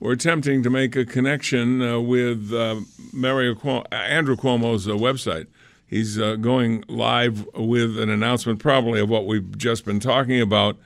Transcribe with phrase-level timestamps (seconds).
[0.00, 2.80] We're attempting to make a connection uh, with uh,
[3.12, 5.46] Mario Cuomo, Andrew Cuomo's uh, website.
[5.86, 10.78] He's uh, going live with an announcement, probably of what we've just been talking about,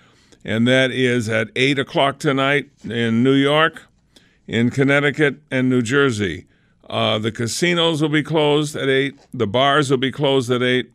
[0.44, 3.82] and that is at 8 o'clock tonight in New York,
[4.48, 6.46] in Connecticut, and New Jersey.
[6.90, 10.90] Uh, the casinos will be closed at 8, the bars will be closed at 8,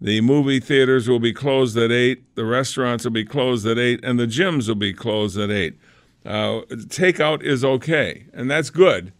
[0.00, 4.04] the movie theaters will be closed at 8, the restaurants will be closed at 8,
[4.04, 5.76] and the gyms will be closed at 8.
[6.24, 9.12] Uh, takeout is okay, and that's good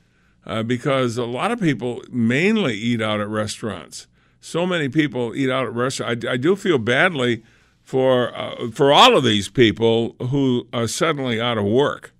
[0.46, 4.06] uh, because a lot of people mainly eat out at restaurants.
[4.40, 6.24] So many people eat out at restaurants.
[6.24, 7.42] I, I do feel badly
[7.82, 12.12] for uh, for all of these people who are suddenly out of work.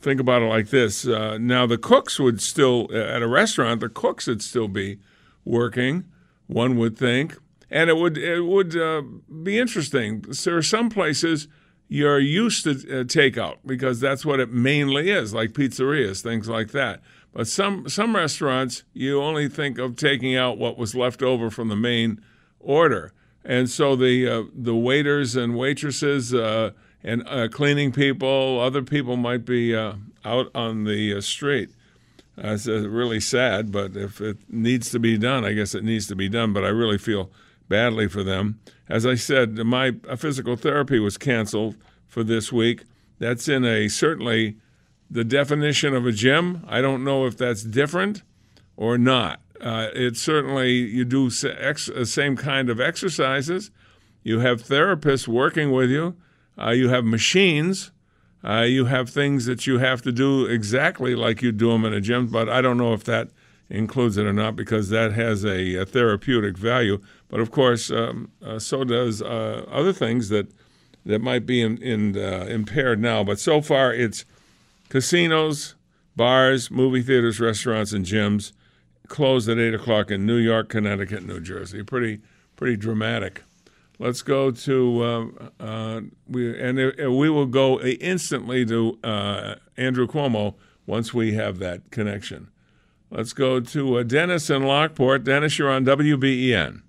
[0.00, 3.88] Think about it like this: uh, now the cooks would still at a restaurant, the
[3.88, 4.98] cooks would still be
[5.44, 6.04] working.
[6.46, 7.36] One would think,
[7.70, 9.02] and it would it would uh,
[9.42, 10.22] be interesting.
[10.22, 11.48] There are some places
[11.92, 16.70] you're used to uh, takeout because that's what it mainly is, like pizzerias, things like
[16.70, 17.00] that.
[17.32, 21.66] But some some restaurants, you only think of taking out what was left over from
[21.68, 22.22] the main
[22.60, 23.12] order,
[23.44, 26.70] and so the uh, the waiters and waitresses uh,
[27.02, 29.94] and uh, cleaning people, other people might be uh,
[30.24, 31.70] out on the uh, street.
[32.36, 36.14] it's really sad, but if it needs to be done, I guess it needs to
[36.14, 36.52] be done.
[36.52, 37.30] But I really feel
[37.68, 38.60] badly for them.
[38.88, 41.76] As I said, my physical therapy was canceled
[42.10, 42.82] for this week.
[43.18, 44.56] That's in a certainly
[45.10, 46.64] the definition of a gym.
[46.68, 48.22] I don't know if that's different
[48.76, 49.40] or not.
[49.60, 53.70] Uh, it's certainly you do ex- uh, same kind of exercises.
[54.22, 56.16] You have therapists working with you.
[56.58, 57.90] Uh, you have machines.
[58.42, 61.92] Uh, you have things that you have to do exactly like you do them in
[61.92, 62.26] a gym.
[62.26, 63.28] But I don't know if that
[63.68, 67.00] includes it or not because that has a, a therapeutic value.
[67.28, 70.50] But of course, um, uh, so does uh, other things that
[71.06, 73.24] that might be in, in, uh, impaired now.
[73.24, 74.24] But so far, it's
[74.88, 75.74] casinos,
[76.16, 78.52] bars, movie theaters, restaurants, and gyms
[79.10, 81.82] closed at eight o'clock in New York, Connecticut, New Jersey.
[81.82, 82.20] Pretty
[82.56, 83.42] pretty dramatic.
[83.98, 85.26] Let's go to uh,
[85.62, 90.54] uh, we and we will go instantly to uh, Andrew Cuomo
[90.86, 92.48] once we have that connection.
[93.10, 95.24] Let's go to uh, Dennis in Lockport.
[95.24, 96.82] Dennis, you're on WBEN.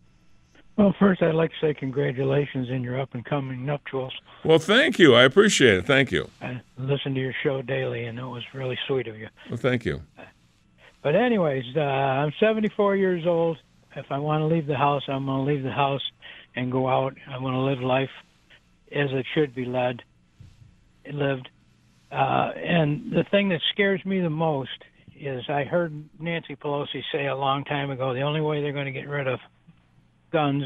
[0.81, 4.14] Well, first, I'd like to say congratulations in your up and coming nuptials.
[4.44, 5.14] Well, thank you.
[5.14, 5.86] I appreciate it.
[5.86, 6.28] Thank you.
[6.42, 9.28] I listen to your show daily, and it was really sweet of you.
[9.47, 10.02] Well, thank you.
[11.03, 13.59] But, anyways, uh, I'm 74 years old.
[13.96, 16.02] If I want to leave the house, I'm going to leave the house
[16.56, 17.16] and go out.
[17.30, 18.09] I want to live life
[18.92, 20.02] as it should be led,
[21.13, 21.48] lived.
[22.12, 24.72] Uh, and the thing that scares me the most
[25.16, 28.92] is I heard Nancy Pelosi say a long time ago the only way they're going
[28.92, 29.40] to get rid of
[30.31, 30.64] guns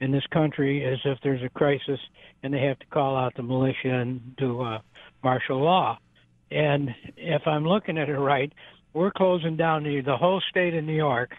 [0.00, 2.00] in this country is if there's a crisis
[2.42, 4.78] and they have to call out the militia and do uh,
[5.22, 5.98] martial law.
[6.50, 8.52] And if I'm looking at it right,
[8.92, 11.32] we're closing down the, the whole state of New York.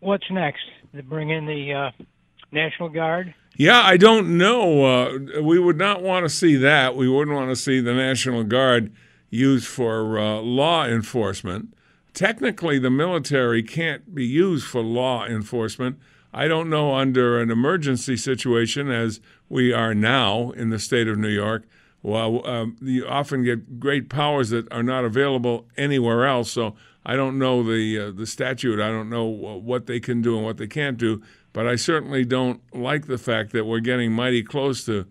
[0.00, 0.62] What's next?
[1.04, 2.04] Bring in the uh,
[2.52, 3.34] National Guard?
[3.56, 4.84] Yeah, I don't know.
[4.84, 6.94] Uh, we would not want to see that.
[6.94, 8.92] We wouldn't want to see the National Guard
[9.30, 11.74] used for uh, law enforcement.
[12.18, 16.00] Technically, the military can't be used for law enforcement.
[16.34, 21.16] I don't know under an emergency situation, as we are now in the state of
[21.16, 21.62] New York.
[22.02, 26.50] Well, uh, you often get great powers that are not available anywhere else.
[26.50, 26.74] So
[27.06, 28.80] I don't know the uh, the statute.
[28.80, 31.22] I don't know what they can do and what they can't do.
[31.52, 35.06] But I certainly don't like the fact that we're getting mighty close to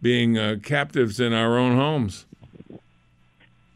[0.00, 2.24] being uh, captives in our own homes.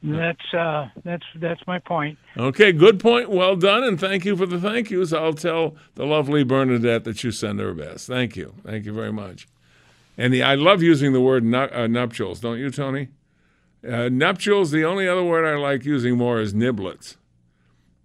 [0.06, 2.16] That's uh, that's that's my point.
[2.36, 3.28] Okay, good point.
[3.28, 5.12] Well done, and thank you for the thank yous.
[5.12, 8.06] I'll tell the lovely Bernadette that you send her best.
[8.06, 9.48] Thank you, thank you very much.
[10.16, 13.08] And the, I love using the word nu- uh, nuptials, don't you, Tony?
[13.86, 17.16] Uh, nuptials, the only other word I like using more is niblets.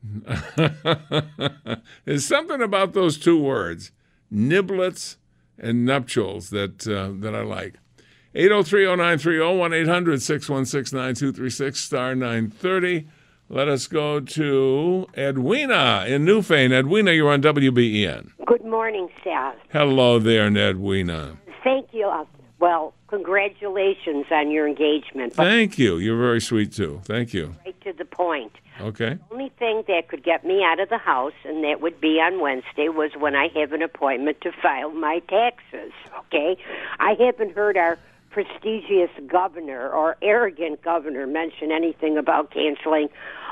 [2.05, 3.91] There's something about those two words,
[4.33, 5.17] niblets
[5.57, 7.75] and nuptials, that, uh, that I like.
[8.35, 13.07] 803-0930, 1-800-616-9236, star 930.
[13.49, 16.71] Let us go to Edwina in Newfane.
[16.71, 18.31] Edwina, you're on WBEN.
[18.45, 19.53] Good morning, Sal.
[19.73, 21.37] Hello there, Edwina.
[21.61, 22.07] Thank you.
[22.07, 22.23] Uh,
[22.59, 25.33] well, congratulations on your engagement.
[25.33, 25.97] Thank you.
[25.97, 27.01] You're very sweet, too.
[27.03, 27.55] Thank you.
[27.65, 28.53] Right to the point.
[28.79, 29.15] Okay.
[29.15, 32.21] The only thing that could get me out of the house, and that would be
[32.21, 35.91] on Wednesday, was when I have an appointment to file my taxes.
[36.17, 36.55] Okay?
[36.99, 37.99] I haven't heard our
[38.31, 43.09] prestigious governor or arrogant governor mention anything about canceling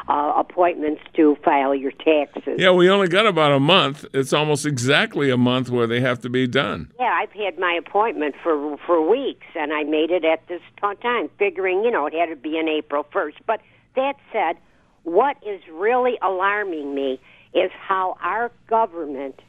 [0.07, 2.55] uh, appointments to file your taxes.
[2.57, 4.05] Yeah, we only got about a month.
[4.13, 6.91] It's almost exactly a month where they have to be done.
[6.99, 11.29] Yeah, I've had my appointment for for weeks, and I made it at this time,
[11.37, 13.37] figuring you know it had to be in April first.
[13.45, 13.61] But
[13.95, 14.57] that said,
[15.03, 17.19] what is really alarming me
[17.53, 19.41] is how our government,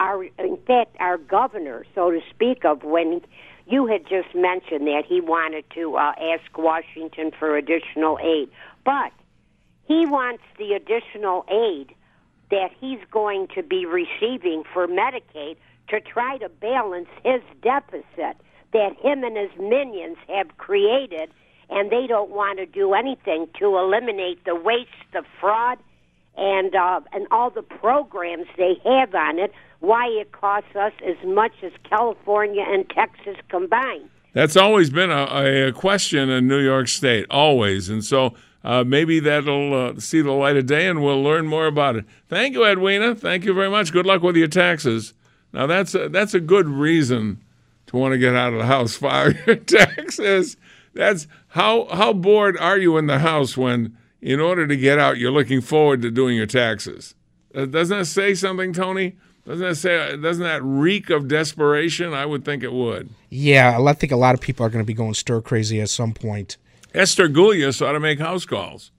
[0.00, 3.22] our in fact our governor, so to speak, of when
[3.72, 8.50] you had just mentioned that he wanted to uh, ask Washington for additional aid,
[8.84, 9.12] but
[9.88, 11.94] he wants the additional aid
[12.50, 15.56] that he's going to be receiving for Medicaid
[15.88, 18.36] to try to balance his deficit
[18.74, 21.30] that him and his minions have created,
[21.70, 25.78] and they don't want to do anything to eliminate the waste, the fraud,
[26.36, 29.52] and uh, and all the programs they have on it.
[29.80, 34.08] Why it costs us as much as California and Texas combined.
[34.32, 38.34] That's always been a, a question in New York State, always, and so
[38.64, 42.04] uh, maybe that'll uh, see the light of day and we'll learn more about it.
[42.28, 43.14] Thank you, Edwina.
[43.14, 43.92] Thank you very much.
[43.92, 45.14] Good luck with your taxes.
[45.52, 47.40] Now, that's a, that's a good reason
[47.86, 50.56] to want to get out of the house, file your taxes.
[50.94, 55.18] That's how, how bored are you in the house when, in order to get out,
[55.18, 57.14] you're looking forward to doing your taxes?
[57.54, 59.16] Uh, doesn't that say something, Tony?
[59.44, 60.16] Doesn't that say?
[60.16, 62.14] Doesn't that reek of desperation?
[62.14, 63.10] I would think it would.
[63.28, 65.90] Yeah, I think a lot of people are going to be going stir crazy at
[65.90, 66.56] some point.
[66.94, 68.92] Esther Gulyas ought to make house calls.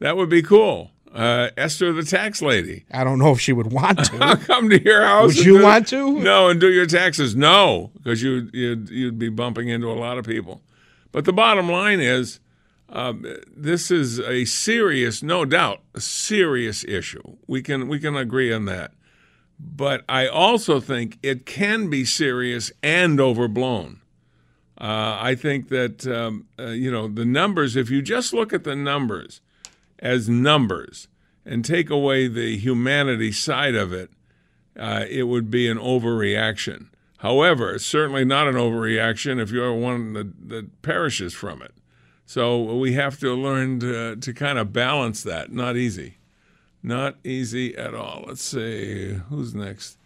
[0.00, 0.90] That would be cool.
[1.14, 2.84] Uh, Esther, the tax lady.
[2.90, 4.16] I don't know if she would want to.
[4.20, 5.36] I'll come to your house.
[5.36, 6.20] Would you want to?
[6.20, 7.34] No, and do your taxes.
[7.34, 10.60] No, because you you'd, you'd be bumping into a lot of people.
[11.12, 12.40] But the bottom line is,
[12.94, 17.36] um, this is a serious, no doubt, a serious issue.
[17.48, 18.92] We can we can agree on that.
[19.58, 24.00] But I also think it can be serious and overblown.
[24.80, 27.74] Uh, I think that um, uh, you know the numbers.
[27.74, 29.40] If you just look at the numbers
[29.98, 31.08] as numbers
[31.44, 34.10] and take away the humanity side of it,
[34.78, 36.88] uh, it would be an overreaction.
[37.18, 41.72] However, it's certainly not an overreaction if you're one that, that perishes from it.
[42.26, 45.52] So we have to learn to, to kind of balance that.
[45.52, 46.18] Not easy.
[46.82, 48.24] Not easy at all.
[48.26, 49.98] Let's see who's next.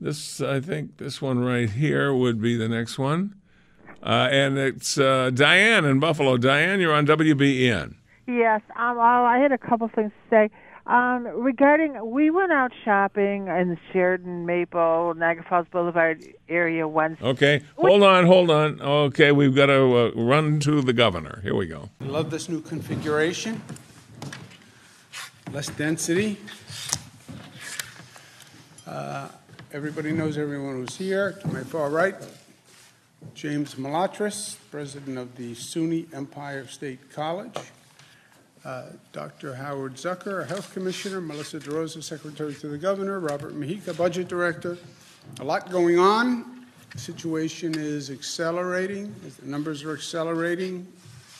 [0.00, 3.34] This I think this one right here would be the next one.
[4.02, 6.36] Uh, and it's uh, Diane in Buffalo.
[6.36, 7.94] Diane, you're on WBEN.
[8.28, 10.50] Yes, um, I had a couple things to say.
[10.88, 17.26] Um, regarding, we went out shopping in the Sheridan, Maple, Niagara Falls Boulevard area Wednesday.
[17.26, 18.80] Okay, hold on, hold on.
[18.80, 21.40] Okay, we've got to uh, run to the governor.
[21.42, 21.90] Here we go.
[22.00, 23.60] I love this new configuration.
[25.52, 26.38] Less density.
[28.86, 29.28] Uh,
[29.74, 31.32] everybody knows everyone who's here.
[31.32, 32.14] To my far right,
[33.34, 37.58] James Malatras, president of the SUNY Empire State College.
[38.64, 39.54] Uh, Dr.
[39.54, 44.76] Howard Zucker, health commissioner, Melissa DeRosa, secretary to the governor, Robert Mujica, budget director.
[45.40, 46.66] A lot going on.
[46.92, 49.14] The situation is accelerating.
[49.40, 50.86] The numbers are accelerating.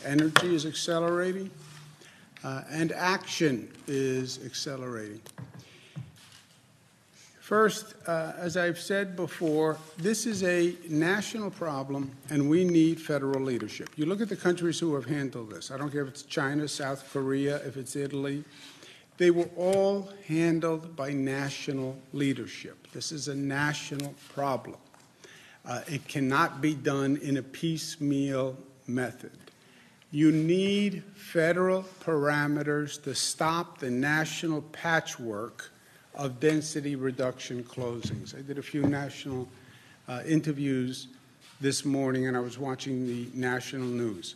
[0.04, 1.50] Energy is accelerating.
[2.44, 5.20] Uh, and action is accelerating.
[7.48, 13.40] First, uh, as I've said before, this is a national problem and we need federal
[13.40, 13.88] leadership.
[13.96, 15.70] You look at the countries who have handled this.
[15.70, 18.44] I don't care if it's China, South Korea, if it's Italy.
[19.16, 22.86] They were all handled by national leadership.
[22.92, 24.76] This is a national problem.
[25.64, 29.32] Uh, it cannot be done in a piecemeal method.
[30.10, 35.70] You need federal parameters to stop the national patchwork
[36.18, 38.36] of density reduction closings.
[38.36, 39.48] I did a few national
[40.08, 41.06] uh, interviews
[41.60, 44.34] this morning and I was watching the national news.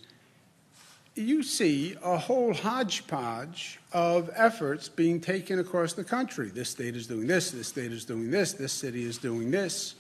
[1.15, 6.49] You see a whole hodgepodge of efforts being taken across the country.
[6.49, 9.97] This state is doing this, this state is doing this, this city is doing this.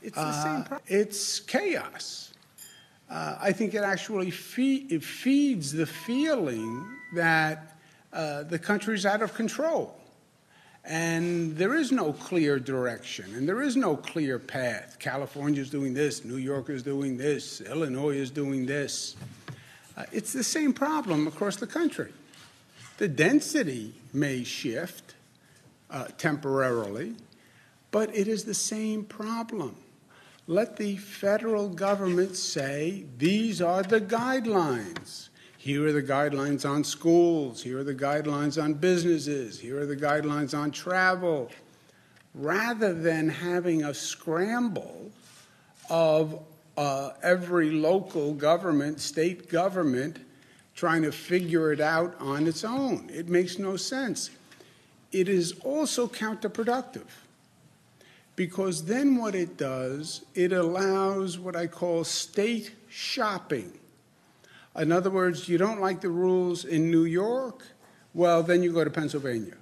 [0.00, 2.32] It's the same uh, It's chaos.
[3.10, 7.76] uh, I think it actually fe- it feeds the feeling that
[8.12, 9.96] uh, the country's out of control.
[10.84, 14.96] And there is no clear direction, and there is no clear path.
[14.98, 19.14] California is doing this, New York is doing this, Illinois is doing this.
[19.96, 22.12] Uh, it's the same problem across the country.
[22.98, 25.14] The density may shift
[25.90, 27.14] uh, temporarily,
[27.92, 29.76] but it is the same problem.
[30.48, 35.28] Let the federal government say these are the guidelines.
[35.62, 37.62] Here are the guidelines on schools.
[37.62, 39.60] Here are the guidelines on businesses.
[39.60, 41.52] Here are the guidelines on travel.
[42.34, 45.12] Rather than having a scramble
[45.88, 46.42] of
[46.76, 50.18] uh, every local government, state government,
[50.74, 53.08] trying to figure it out on its own.
[53.08, 54.30] It makes no sense.
[55.12, 57.06] It is also counterproductive
[58.34, 63.78] because then what it does, it allows what I call state shopping.
[64.76, 67.66] In other words, you don't like the rules in New York?
[68.14, 69.56] Well, then you go to Pennsylvania.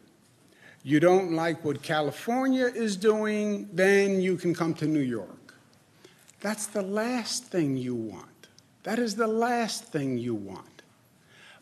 [0.82, 3.68] You don't like what California is doing?
[3.72, 5.54] Then you can come to New York.
[6.40, 8.26] That's the last thing you want.
[8.84, 10.82] That is the last thing you want.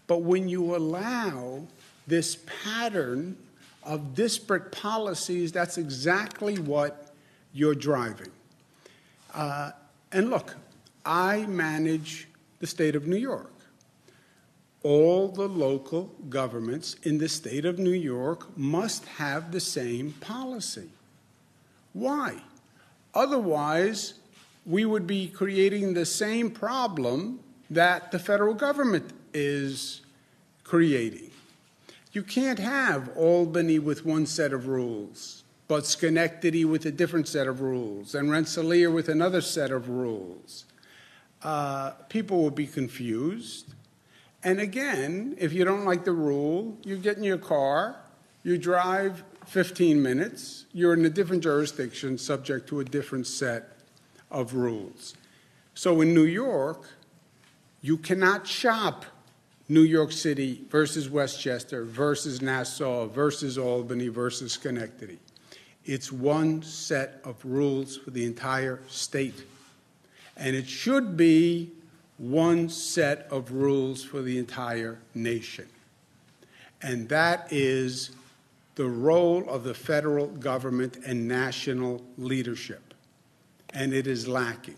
[0.06, 1.66] But when you allow
[2.06, 3.36] this pattern
[3.82, 7.12] of disparate policies, that's exactly what
[7.52, 8.30] you're driving.
[9.34, 9.72] Uh,
[10.12, 10.56] and look,
[11.04, 12.27] I manage
[12.60, 13.52] the state of New York.
[14.82, 20.90] All the local governments in the state of New York must have the same policy.
[21.92, 22.36] Why?
[23.14, 24.14] Otherwise,
[24.64, 30.02] we would be creating the same problem that the federal government is
[30.62, 31.30] creating.
[32.12, 37.46] You can't have Albany with one set of rules, but Schenectady with a different set
[37.46, 40.64] of rules, and Rensselaer with another set of rules
[41.42, 43.74] uh, people will be confused.
[44.42, 47.96] And again, if you don't like the rule, you get in your car,
[48.42, 53.78] you drive 15 minutes, you're in a different jurisdiction subject to a different set
[54.30, 55.14] of rules.
[55.74, 56.88] So in New York,
[57.80, 59.04] you cannot shop
[59.68, 65.18] New York City versus Westchester versus Nassau versus Albany versus Schenectady.
[65.84, 69.44] It's one set of rules for the entire state
[70.38, 71.72] and it should be
[72.16, 75.66] one set of rules for the entire nation.
[76.80, 78.10] And that is
[78.76, 82.94] the role of the federal government and national leadership.
[83.74, 84.76] And it is lacking.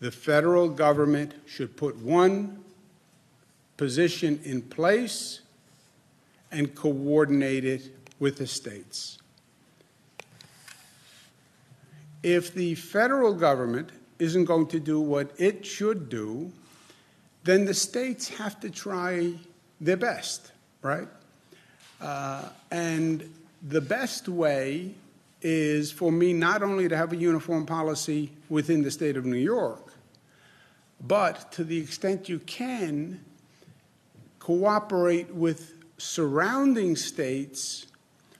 [0.00, 2.62] The federal government should put one
[3.76, 5.40] position in place
[6.52, 7.90] and coordinate it
[8.20, 9.18] with the states.
[12.22, 16.50] If the federal government isn't going to do what it should do,
[17.44, 19.32] then the states have to try
[19.80, 21.08] their best, right?
[22.00, 23.32] Uh, and
[23.68, 24.94] the best way
[25.40, 29.36] is for me not only to have a uniform policy within the state of New
[29.36, 29.92] York,
[31.00, 33.20] but to the extent you can,
[34.40, 37.86] cooperate with surrounding states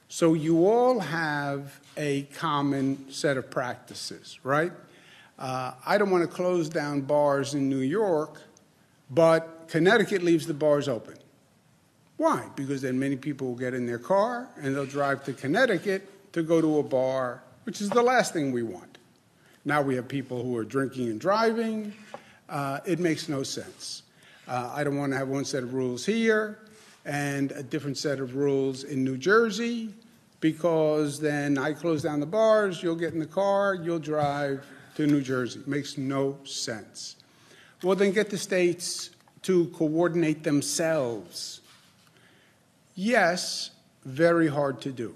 [0.09, 4.73] so you all have a common set of practices, right?
[5.39, 8.41] Uh, I don't want to close down bars in New York,
[9.11, 11.15] but Connecticut leaves the bars open.
[12.17, 12.49] Why?
[12.57, 16.43] Because then many people will get in their car and they'll drive to Connecticut to
[16.43, 18.99] go to a bar, which is the last thing we want.
[19.65, 21.93] Now we have people who are drinking and driving.
[22.49, 24.03] Uh, it makes no sense.
[24.49, 26.59] Uh, I don't want to have one set of rules here
[27.05, 29.91] and a different set of rules in New Jersey
[30.41, 34.65] because then I close down the bars, you'll get in the car, you'll drive,
[34.99, 35.61] to New Jersey.
[35.65, 37.15] Makes no sense.
[37.85, 39.11] Well, then get the states
[39.43, 41.61] to coordinate themselves.
[42.97, 43.71] Yes,
[44.05, 45.15] very hard to do.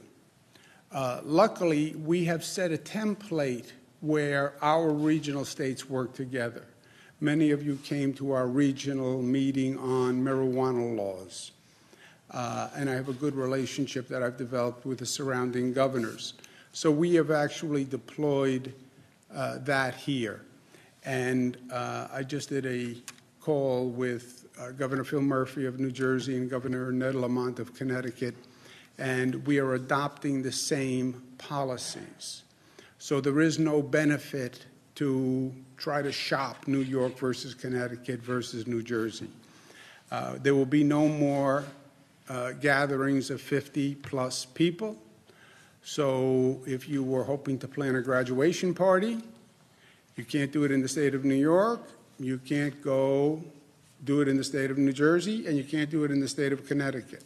[0.92, 6.62] Uh, luckily, we have set a template where our regional states work together.
[7.20, 11.50] Many of you came to our regional meeting on marijuana laws.
[12.30, 16.34] Uh, and I have a good relationship that I've developed with the surrounding governors.
[16.72, 18.72] So we have actually deployed
[19.34, 20.42] uh, that here.
[21.04, 22.96] And uh, I just did a
[23.40, 28.34] call with uh, Governor Phil Murphy of New Jersey and Governor Ned Lamont of Connecticut,
[28.98, 32.44] and we are adopting the same policies.
[32.98, 38.82] So there is no benefit to try to shop New York versus Connecticut versus New
[38.82, 39.28] Jersey.
[40.10, 41.64] Uh, there will be no more
[42.28, 44.96] uh, gatherings of 50 plus people.
[45.82, 49.18] So if you were hoping to plan a graduation party,
[50.16, 51.80] you can't do it in the state of New York,
[52.18, 53.42] You can't go
[54.04, 56.28] do it in the state of New Jersey, and you can't do it in the
[56.28, 57.24] state of Connecticut.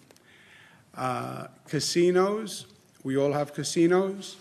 [0.94, 2.66] Uh, casinos,
[3.02, 4.36] we all have casinos.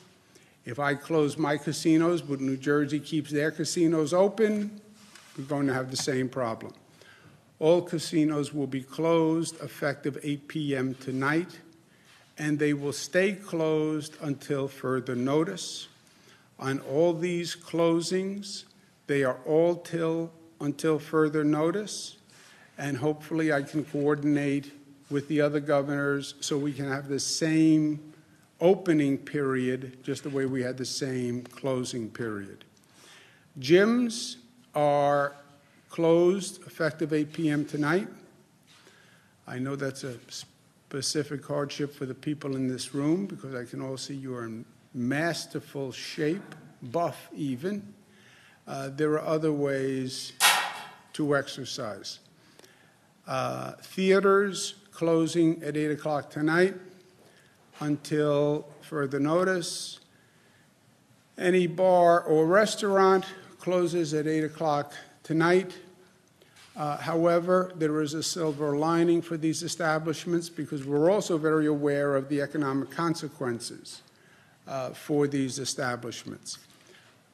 [0.66, 4.80] If I close my casinos, but New Jersey keeps their casinos open,
[5.38, 6.74] we're going to have the same problem.
[7.60, 10.96] All casinos will be closed effective 8 p.m.
[10.96, 11.60] tonight,
[12.38, 15.88] and they will stay closed until further notice.
[16.60, 18.64] On all these closings,
[19.08, 22.18] they are all till until further notice,
[22.78, 24.72] and hopefully I can coordinate
[25.10, 28.14] with the other governors so we can have the same
[28.62, 32.64] opening period, just the way we had the same closing period.
[33.60, 34.38] Gyms
[34.74, 35.36] are
[35.90, 37.66] closed effective 8 p.m.
[37.66, 38.08] tonight.
[39.48, 40.18] I know that's a
[40.96, 44.46] specific hardship for the people in this room because I can all see you are
[44.46, 47.94] in masterful shape, buff even.
[48.66, 50.32] Uh, there are other ways
[51.12, 52.20] to exercise.
[53.28, 56.76] Uh, theaters closing at 8 o'clock tonight
[57.82, 60.00] until further notice.
[61.38, 63.26] Any bar or restaurant
[63.60, 65.74] closes at 8 o'clock tonight.
[66.76, 72.16] Uh, however, there is a silver lining for these establishments because we're also very aware
[72.16, 74.02] of the economic consequences
[74.68, 76.58] uh, for these establishments.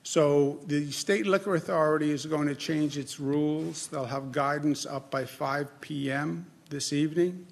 [0.03, 3.87] So the state liquor authority is going to change its rules.
[3.87, 6.45] They'll have guidance up by 5 p.m.
[6.69, 7.47] this evening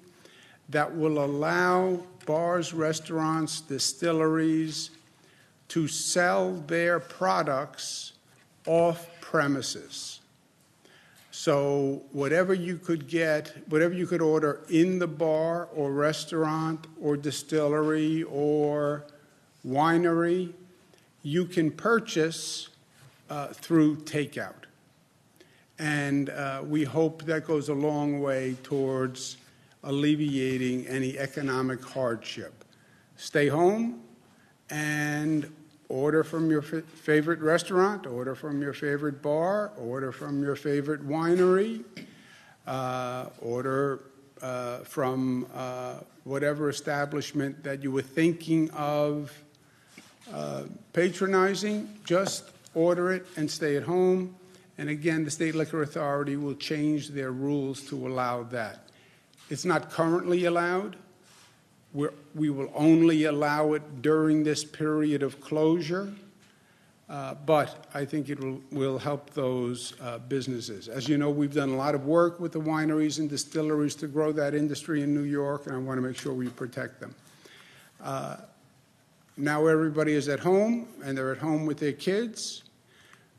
[0.68, 4.90] that will allow bars, restaurants, distilleries
[5.68, 8.12] to sell their products
[8.66, 10.19] off premises.
[11.42, 17.16] So whatever you could get, whatever you could order in the bar or restaurant or
[17.16, 19.06] distillery or
[19.66, 20.52] winery,
[21.22, 22.68] you can purchase
[23.30, 24.66] uh, through takeout.
[25.78, 29.38] And uh, we hope that goes a long way towards
[29.82, 32.66] alleviating any economic hardship.
[33.16, 34.02] Stay home
[34.68, 35.50] and
[35.90, 41.06] order from your f- favorite restaurant, order from your favorite bar, order from your favorite
[41.06, 41.82] winery,
[42.66, 44.00] uh, order
[44.40, 49.36] uh, from uh, whatever establishment that you were thinking of
[50.32, 54.34] uh, patronizing, just order it and stay at home.
[54.78, 58.88] And again, the state liquor authority will change their rules to allow that.
[59.50, 60.96] It's not currently allowed.
[61.92, 66.12] We're, we will only allow it during this period of closure,
[67.08, 70.88] uh, but I think it will, will help those uh, businesses.
[70.88, 74.06] As you know, we've done a lot of work with the wineries and distilleries to
[74.06, 77.12] grow that industry in New York, and I want to make sure we protect them.
[78.00, 78.36] Uh,
[79.36, 82.62] now everybody is at home, and they're at home with their kids.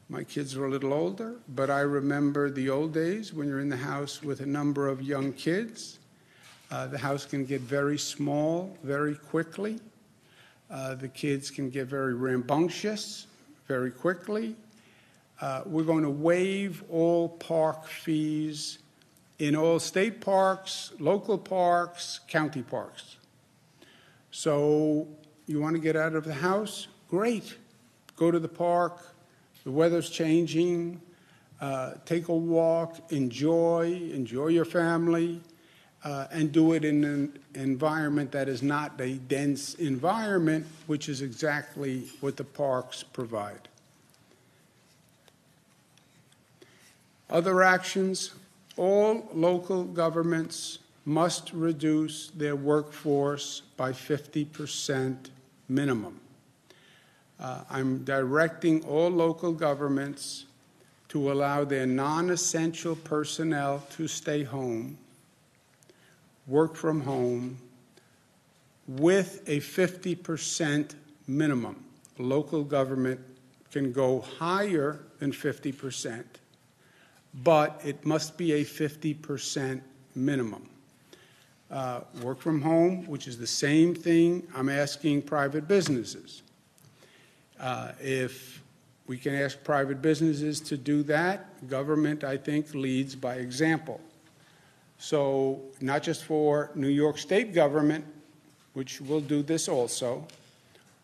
[0.09, 3.69] My kids are a little older, but I remember the old days when you're in
[3.69, 5.99] the house with a number of young kids
[6.71, 9.79] uh, the house can get very small very quickly.
[10.69, 13.27] Uh, the kids can get very rambunctious
[13.67, 14.55] very quickly.
[15.41, 18.79] Uh, we're going to waive all park fees
[19.39, 23.17] in all state parks, local parks, county parks.
[24.29, 25.07] So
[25.47, 26.87] you want to get out of the house?
[27.09, 27.57] Great.
[28.15, 29.13] Go to the park.
[29.65, 31.01] The weather's changing.
[31.59, 33.11] Uh, take a walk.
[33.11, 34.09] Enjoy.
[34.13, 35.41] Enjoy your family
[36.03, 41.21] uh, and do it in an environment that is not a dense environment, which is
[41.21, 43.67] exactly what the parks provide.
[47.29, 48.33] Other actions
[48.77, 55.29] all local governments must reduce their workforce by 50%
[55.69, 56.19] minimum.
[57.39, 60.45] Uh, I'm directing all local governments
[61.09, 64.97] to allow their non essential personnel to stay home
[66.51, 67.57] work from home
[68.85, 70.93] with a 50%
[71.25, 71.85] minimum.
[72.17, 73.21] Local government
[73.71, 76.25] can go higher than 50%,
[77.35, 79.81] but it must be a 50%
[80.13, 80.67] minimum.
[81.71, 86.43] Uh, work from home, which is the same thing I'm asking private businesses.
[87.57, 88.61] Uh, if
[89.07, 94.01] we can ask private businesses to do that, government, I think, leads by example.
[95.01, 98.05] So, not just for New York State government,
[98.73, 100.27] which will do this also,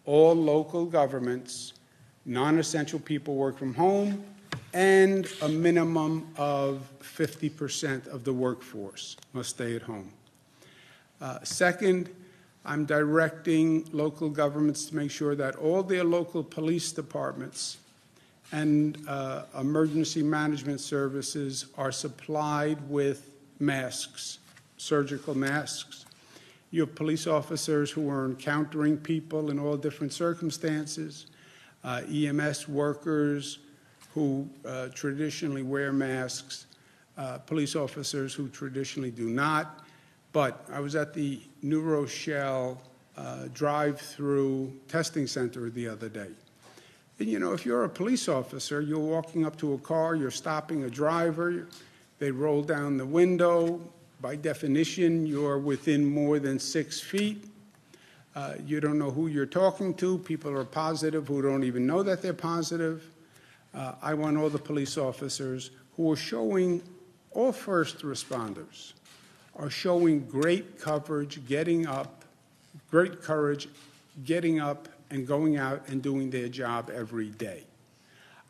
[0.06, 1.74] all local governments,
[2.24, 4.24] non essential people work from home,
[4.72, 10.12] and a minimum of 50% of the workforce must stay at home.
[11.20, 12.08] Uh, second,
[12.66, 17.78] I'm directing local governments to make sure that all their local police departments
[18.52, 24.40] and uh, emergency management services are supplied with masks,
[24.78, 26.06] surgical masks.
[26.72, 31.28] You have police officers who are encountering people in all different circumstances,
[31.84, 33.60] uh, EMS workers
[34.14, 36.66] who uh, traditionally wear masks,
[37.18, 39.86] uh, police officers who traditionally do not.
[40.34, 42.82] But I was at the New Rochelle
[43.16, 46.30] uh, drive through testing center the other day.
[47.20, 50.30] And, you know, if you're a police officer, you're walking up to a car, you're
[50.30, 51.68] stopping a driver,
[52.20, 53.82] they roll down the window.
[54.22, 57.46] By definition, you're within more than six feet.
[58.36, 60.18] Uh, you don't know who you're talking to.
[60.20, 63.04] People are positive who don't even know that they're positive.
[63.74, 66.82] Uh, I want all the police officers who are showing,
[67.32, 68.94] all first responders,
[69.56, 72.24] are showing great coverage, getting up,
[72.92, 73.68] great courage,
[74.24, 77.64] getting up and going out and doing their job every day.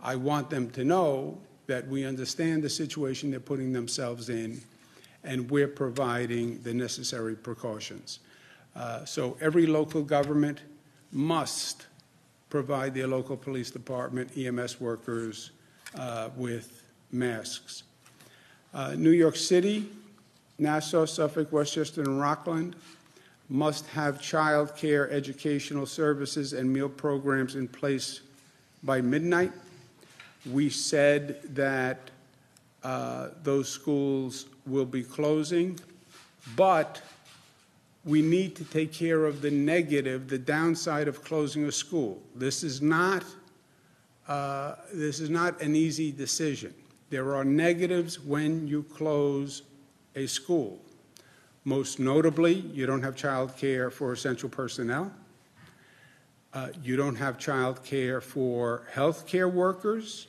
[0.02, 4.60] I want them to know that we understand the situation they're putting themselves in
[5.24, 8.20] and we're providing the necessary precautions.
[8.76, 10.62] Uh, so every local government
[11.12, 11.88] must
[12.50, 15.52] provide their local police department, EMS workers
[15.98, 17.84] uh, with masks.
[18.74, 19.90] Uh, New York City,
[20.60, 22.76] Nassau, Suffolk, Westchester, and Rockland
[23.50, 28.22] must have child care, educational services, and meal programs in place
[28.84, 29.52] by midnight.
[30.52, 32.12] We said that
[32.84, 35.80] uh, those schools will be closing,
[36.56, 37.02] but
[38.06, 42.22] we need to take care of the negative, the downside of closing a school.
[42.36, 43.26] This is not,
[44.28, 46.74] uh, this is not an easy decision.
[47.10, 49.64] There are negatives when you close
[50.16, 50.80] a school.
[51.66, 55.12] Most notably, you don't have child care for essential personnel.
[56.54, 60.28] Uh, you don't have child care for healthcare workers.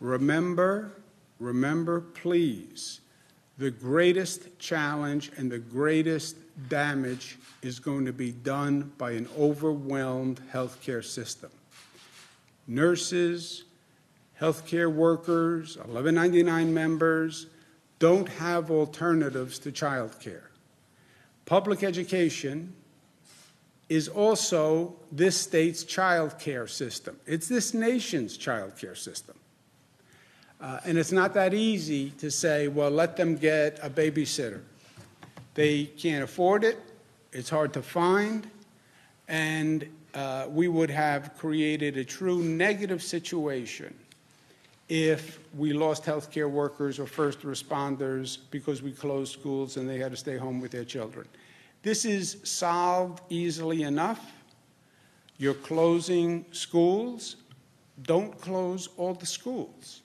[0.00, 0.92] Remember,
[1.38, 3.00] remember, please,
[3.58, 6.36] the greatest challenge and the greatest
[6.68, 11.50] damage is going to be done by an overwhelmed healthcare system.
[12.66, 13.64] Nurses,
[14.40, 17.46] healthcare workers, 1199 members
[17.98, 20.50] don't have alternatives to child care.
[21.44, 22.74] Public education
[23.90, 27.18] is also this state's child care system.
[27.26, 29.34] It's this nation's child care system.
[30.60, 34.60] Uh, and it's not that easy to say, well, let them get a babysitter.
[35.54, 36.78] They can't afford it,
[37.32, 38.48] it's hard to find,
[39.28, 43.94] and uh, we would have created a true negative situation
[44.88, 50.10] if we lost healthcare workers or first responders because we closed schools and they had
[50.10, 51.26] to stay home with their children.
[51.82, 54.32] This is solved easily enough.
[55.38, 57.36] You're closing schools.
[58.02, 60.02] Don't close all the schools.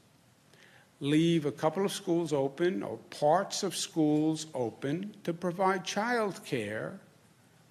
[1.06, 7.00] Leave a couple of schools open or parts of schools open to provide child care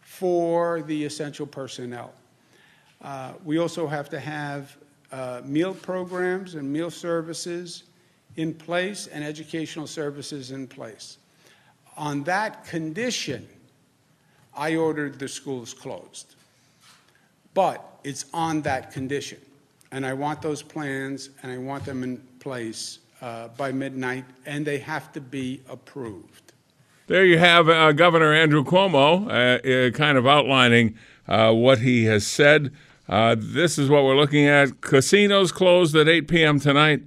[0.03, 2.15] for the essential personnel.
[3.03, 4.77] Uh, we also have to have
[5.11, 7.83] uh, meal programs and meal services
[8.37, 11.19] in place and educational services in place.
[11.97, 13.49] On that condition,
[14.57, 16.37] I ordered the schools closed.
[17.53, 19.41] But it's on that condition.
[19.91, 24.67] And I want those plans and I want them in place uh, by midnight, and
[24.67, 26.53] they have to be approved.
[27.07, 30.95] There you have uh, Governor Andrew Cuomo uh, uh kind of outlining
[31.27, 32.71] uh, what he has said.
[33.09, 34.83] This is what we're looking at.
[34.83, 36.61] Casinos closed at 8 p.m.
[36.61, 37.03] tonight.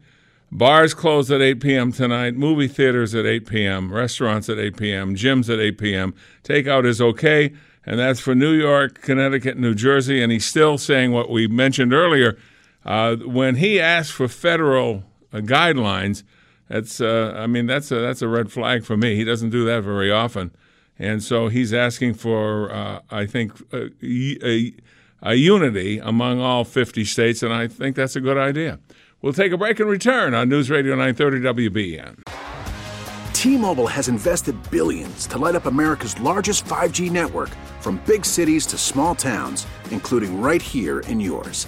[0.52, 1.92] Bars closed at 8 p.m.
[1.92, 6.16] tonight, movie theaters at 8 p.m., restaurants at 8 p.m., gyms at 8 p.m.
[6.44, 7.54] Takeout is okay,
[7.86, 10.24] and that's for New York, Connecticut, New Jersey.
[10.24, 12.40] And he's still saying what we mentioned earlier.
[12.86, 15.04] Uh, when he asked for federal
[15.42, 16.24] guidelines,
[16.68, 19.16] that's uh, I mean that's a that's a red flag for me.
[19.16, 20.52] He doesn't do that very often,
[21.00, 24.74] and so he's asking for uh, I think a, a,
[25.22, 28.80] a unity among all 50 states, and I think that's a good idea.
[29.22, 32.22] We'll take a break and return on News Radio 930 WBEN.
[33.34, 37.50] T-Mobile has invested billions to light up America's largest 5G network
[37.82, 41.68] from big cities to small towns, including right here in yours.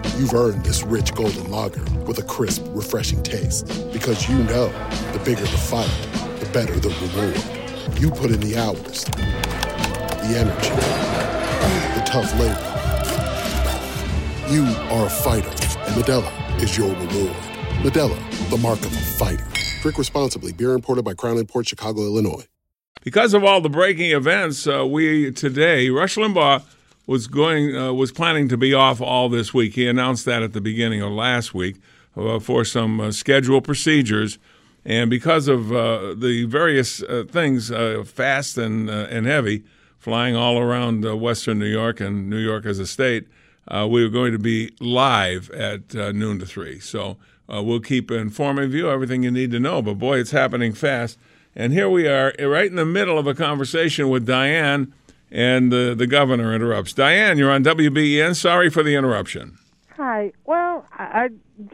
[0.21, 3.65] You've earned this rich golden lager with a crisp, refreshing taste.
[3.91, 4.67] Because you know
[5.13, 5.89] the bigger the fight,
[6.39, 7.99] the better the reward.
[7.99, 10.69] You put in the hours, the energy,
[11.95, 12.53] the tough labor.
[14.53, 17.35] You are a fighter, and Modelo is your reward.
[17.81, 19.47] Modelo, the mark of a fighter.
[19.81, 20.53] Drink responsibly.
[20.53, 22.45] Beer imported by Crown Port Chicago, Illinois.
[23.03, 26.61] Because of all the breaking events, uh, we today Rush Limbaugh
[27.07, 29.75] was going uh, was planning to be off all this week.
[29.75, 31.77] He announced that at the beginning of last week
[32.15, 34.37] uh, for some uh, schedule procedures,
[34.85, 37.69] and because of uh, the various uh, things,
[38.09, 39.63] fast and and heavy,
[39.97, 43.27] flying all around Western New York and New York as a state,
[43.69, 46.79] we were going to be live at noon to three.
[46.79, 49.81] So we'll keep informing you everything you need to know.
[49.81, 51.17] But boy, it's happening fast.
[51.53, 54.93] And here we are, right in the middle of a conversation with Diane,
[55.31, 56.93] and the, the governor interrupts.
[56.93, 58.35] Diane, you're on WBEN.
[58.35, 59.57] Sorry for the interruption.
[59.95, 60.31] Hi.
[60.45, 61.29] Well, I,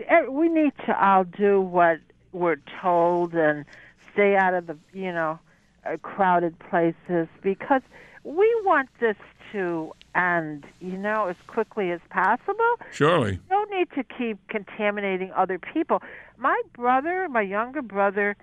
[0.10, 2.00] I, we need to all do what
[2.34, 3.66] we're told and
[4.14, 5.40] stay out of the, you know,
[5.86, 7.82] uh, crowded places because
[8.24, 9.16] we want this
[9.54, 12.76] to end, you know, as quickly as possible.
[12.92, 13.40] Surely.
[13.50, 16.02] No need to keep contaminating other people.
[16.38, 18.36] My brother, my younger brother,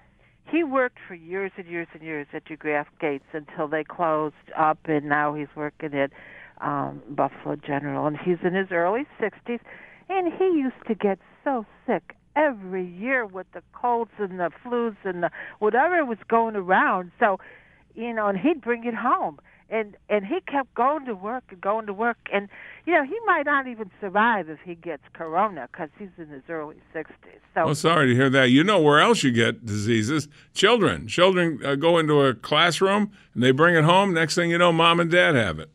[0.50, 4.78] he worked for years and years and years at DeGraff Gates until they closed up,
[4.84, 6.10] and now he's working at
[6.60, 9.60] um, Buffalo General, and he's in his early 60s,
[10.08, 14.96] and he used to get so sick every year with the colds and the flus
[15.04, 15.30] and the
[15.60, 17.12] whatever was going around.
[17.18, 17.38] So,
[17.94, 19.38] you know, and he'd bring it home
[19.70, 22.18] and and he kept going to work and going to work.
[22.32, 22.48] And
[22.86, 26.42] you know he might not even survive if he gets corona because he's in his
[26.48, 27.06] early 60s
[27.54, 28.50] so well sorry to hear that.
[28.50, 30.28] You know where else you get diseases.
[30.54, 31.08] Children.
[31.08, 34.12] Children uh, go into a classroom and they bring it home.
[34.14, 35.70] Next thing you know mom and dad have it.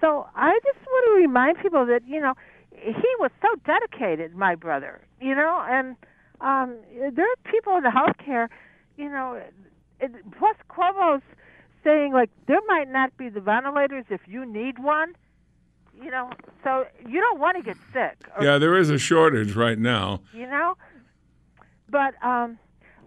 [0.00, 2.34] So i just want to remind people that you know
[2.72, 5.64] he was so dedicated my brother you know?
[5.66, 5.96] And
[6.40, 6.76] um
[7.16, 8.48] there are people in the healthcare
[8.96, 9.40] you know
[10.00, 11.22] it, plus cuomo's
[11.84, 15.14] saying like there might not be the ventilators if you need one.
[16.02, 16.30] You know,
[16.64, 18.16] so you don't want to get sick.
[18.36, 20.22] Or, yeah, there is a shortage right now.
[20.32, 20.76] You know,
[21.88, 22.58] but um,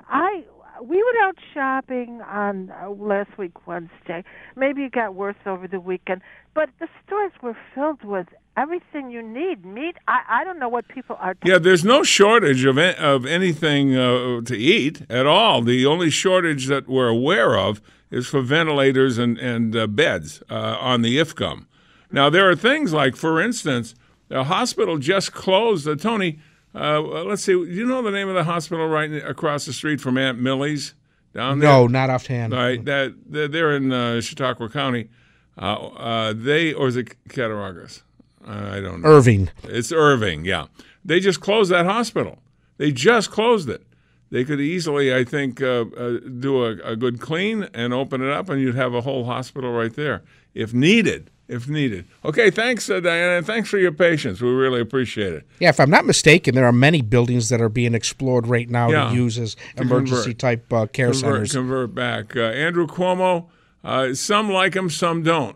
[0.07, 0.45] I
[0.81, 4.23] we went out shopping on uh, last week Wednesday.
[4.55, 6.21] Maybe it got worse over the weekend,
[6.53, 9.65] but the stores were filled with everything you need.
[9.65, 9.97] Meat.
[10.07, 11.35] I, I don't know what people are.
[11.43, 15.61] yeah, there's no shortage of of anything uh, to eat at all.
[15.61, 20.77] The only shortage that we're aware of is for ventilators and, and uh, beds uh,
[20.79, 21.65] on the IFCUM.
[22.11, 23.95] Now, there are things like, for instance,
[24.29, 25.87] the hospital just closed.
[25.87, 26.39] Uh, Tony,
[26.73, 29.99] uh, let's see, do you know the name of the hospital right across the street
[29.99, 30.93] from Aunt Millie's
[31.33, 31.69] down there?
[31.69, 32.53] No, not offhand.
[32.53, 35.09] Right, that they're in uh, Chautauqua County.
[35.57, 38.03] Uh, they or is it Cattaraugus?
[38.45, 39.09] I don't know.
[39.09, 39.49] Irving.
[39.63, 40.45] It's Irving.
[40.45, 40.67] Yeah,
[41.03, 42.37] they just closed that hospital.
[42.77, 43.81] They just closed it
[44.29, 48.29] they could easily, I think, uh, uh, do a, a, good clean and open it
[48.29, 51.31] up, and you'd have a whole hospital right there if needed.
[51.47, 52.05] If needed.
[52.25, 54.41] Okay, thanks, uh, Diana, and thanks for your patience.
[54.41, 55.47] We really appreciate it.
[55.59, 58.89] Yeah, if I'm not mistaken, there are many buildings that are being explored right now
[58.89, 61.53] yeah, to use as emergency convert, type uh, care convert, centers.
[61.53, 62.35] Convert back.
[62.35, 63.47] Uh, Andrew Cuomo,
[63.81, 65.55] uh, some like him, some don't.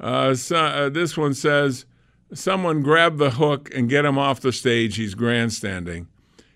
[0.00, 1.86] So, this one says,
[2.32, 4.94] someone grab the hook and get him off the stage.
[4.94, 6.06] He's grandstanding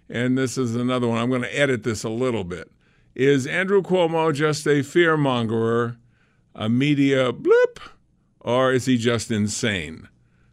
[0.09, 2.71] and this is another one, I'm going to edit this a little bit.
[3.15, 5.97] Is Andrew Cuomo just a fearmongerer,
[6.55, 7.81] a media blip,
[8.41, 10.09] or is he just insane?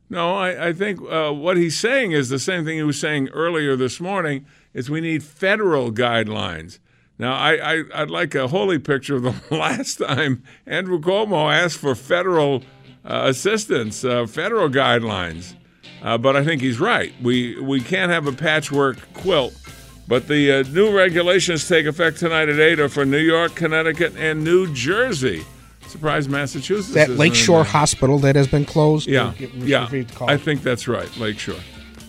[0.09, 3.29] No, I, I think uh, what he's saying is the same thing he was saying
[3.29, 6.79] earlier this morning, is we need federal guidelines.
[7.17, 11.77] Now, I, I, would like a holy picture of the last time Andrew Cuomo asked
[11.77, 12.63] for federal
[13.05, 15.55] uh, assistance, uh, federal guidelines.
[16.01, 17.13] Uh, but I think he's right.
[17.21, 19.53] We we can't have a patchwork quilt.
[20.07, 24.13] But the uh, new regulations take effect tonight at 8 are for New York, Connecticut,
[24.17, 25.45] and New Jersey.
[25.87, 26.93] Surprise, Massachusetts.
[26.93, 29.07] That Lakeshore Hospital that has been closed?
[29.07, 29.33] Yeah.
[29.55, 29.87] yeah.
[30.21, 31.59] I think that's right, Lakeshore.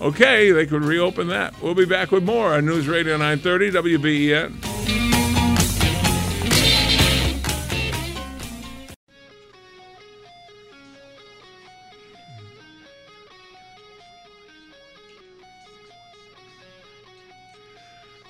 [0.01, 1.61] Okay, they could reopen that.
[1.63, 5.02] We'll be back with more on News Radio 930 WBEN.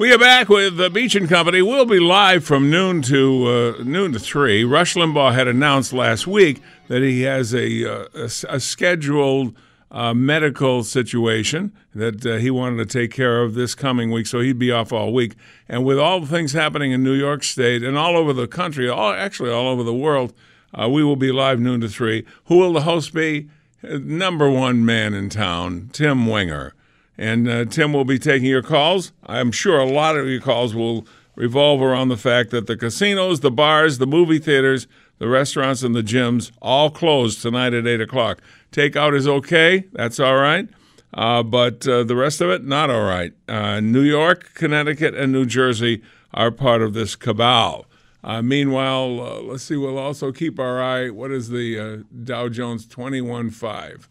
[0.03, 1.63] We are back with the Beach and Company.
[1.63, 3.47] We'll be live from noon to
[3.79, 4.65] uh, noon to three.
[4.65, 9.57] Rush Limbaugh had announced last week that he has a, uh, a, a scheduled
[9.93, 14.41] uh, medical situation that uh, he wanted to take care of this coming week, so
[14.41, 15.37] he'd be off all week.
[15.69, 18.89] And with all the things happening in New York State and all over the country,
[18.89, 20.33] all actually all over the world,
[20.75, 22.27] uh, we will be live noon to three.
[22.47, 23.49] Who will the host be?
[23.85, 26.75] number one man in town, Tim Winger.
[27.19, 29.13] And uh, Tim will be taking your calls.
[29.27, 33.41] I'm sure a lot of your calls will revolve around the fact that the casinos,
[33.41, 34.87] the bars, the movie theaters,
[35.19, 38.41] the restaurants, and the gyms all closed tonight at 8 o'clock.
[38.73, 39.85] Takeout is okay.
[39.93, 40.69] That's all right.
[41.15, 43.33] Uh, but uh, the rest of it, not all right.
[43.47, 47.87] Uh, New York, Connecticut, and New Jersey are part of this cabal.
[48.25, 51.11] Uh, meanwhile, uh, let's see, we'll also keep our eye.
[51.11, 54.09] What is the uh, Dow Jones 21.5?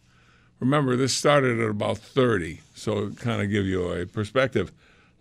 [0.61, 4.71] Remember, this started at about 30, so kind of give you a perspective.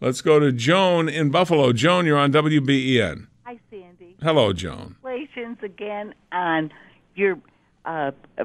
[0.00, 1.72] Let's go to Joan in Buffalo.
[1.72, 3.26] Joan, you're on WBEN.
[3.44, 4.16] Hi, Sandy.
[4.22, 4.96] Hello, Joan.
[5.03, 6.70] Congratulations again on
[7.14, 7.38] your
[7.87, 8.44] uh, uh,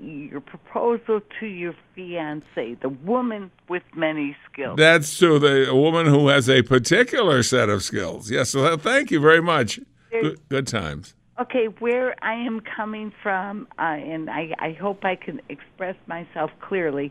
[0.00, 4.76] your proposal to your fiance, the woman with many skills.
[4.76, 5.40] That's true.
[5.40, 8.30] The a woman who has a particular set of skills.
[8.30, 8.50] Yes.
[8.50, 9.80] So thank you very much.
[10.10, 11.14] Good, good times.
[11.40, 16.50] Okay, where I am coming from, uh, and I, I hope I can express myself
[16.60, 17.10] clearly.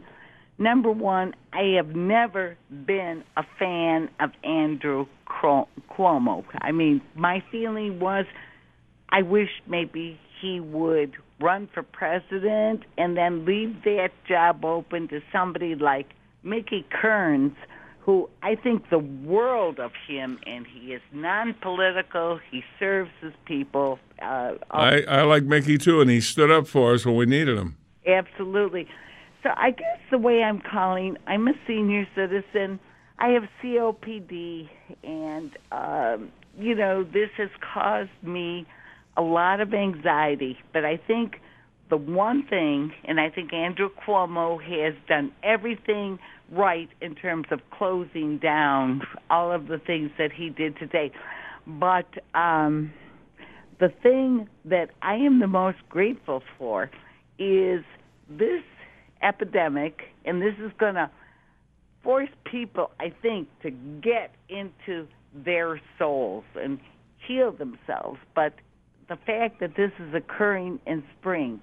[0.59, 2.55] Number one, I have never
[2.85, 6.43] been a fan of Andrew Cuomo.
[6.61, 8.25] I mean, my feeling was
[9.09, 15.21] I wish maybe he would run for president and then leave that job open to
[15.31, 16.07] somebody like
[16.43, 17.55] Mickey Kearns,
[18.01, 22.39] who I think the world of him, and he is non-political.
[22.49, 23.99] He serves his people.
[24.21, 27.57] Uh, I I like Mickey too, and he stood up for us when we needed
[27.57, 27.77] him.
[28.07, 28.87] Absolutely.
[29.43, 32.79] So I guess the way I'm calling, I'm a senior citizen.
[33.19, 34.67] I have COPD,
[35.03, 38.65] and um, you know this has caused me
[39.15, 40.57] a lot of anxiety.
[40.73, 41.39] But I think
[41.89, 46.17] the one thing, and I think Andrew Cuomo has done everything
[46.51, 51.11] right in terms of closing down all of the things that he did today.
[51.65, 52.91] But um,
[53.79, 56.89] the thing that I am the most grateful for
[57.39, 57.83] is
[58.29, 58.63] this
[59.23, 61.09] epidemic, and this is going to
[62.03, 66.79] force people, I think, to get into their souls and
[67.27, 68.19] heal themselves.
[68.35, 68.53] But
[69.07, 71.61] the fact that this is occurring in spring.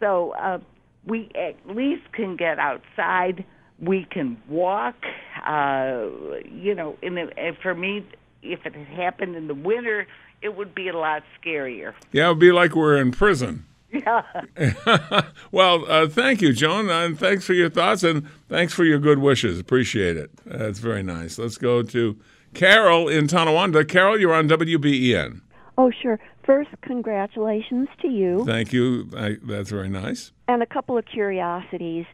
[0.00, 0.58] So uh,
[1.06, 3.44] we at least can get outside.
[3.80, 4.96] We can walk.
[5.44, 6.06] Uh,
[6.44, 8.06] you know, in the, for me,
[8.42, 10.06] if it had happened in the winter,
[10.42, 11.94] it would be a lot scarier.
[12.12, 13.66] Yeah, it would be like we're in prison.
[13.90, 14.22] Yeah.
[15.52, 19.20] well, uh, thank you, Joan, and thanks for your thoughts and thanks for your good
[19.20, 19.58] wishes.
[19.60, 20.30] Appreciate it.
[20.44, 21.38] That's very nice.
[21.38, 22.18] Let's go to
[22.54, 23.84] Carol in Tonawanda.
[23.84, 25.40] Carol, you're on WBEN.
[25.78, 26.18] Oh, sure.
[26.44, 28.44] First, congratulations to you.
[28.44, 29.08] Thank you.
[29.16, 30.32] I, that's very nice.
[30.46, 32.06] And a couple of curiosities.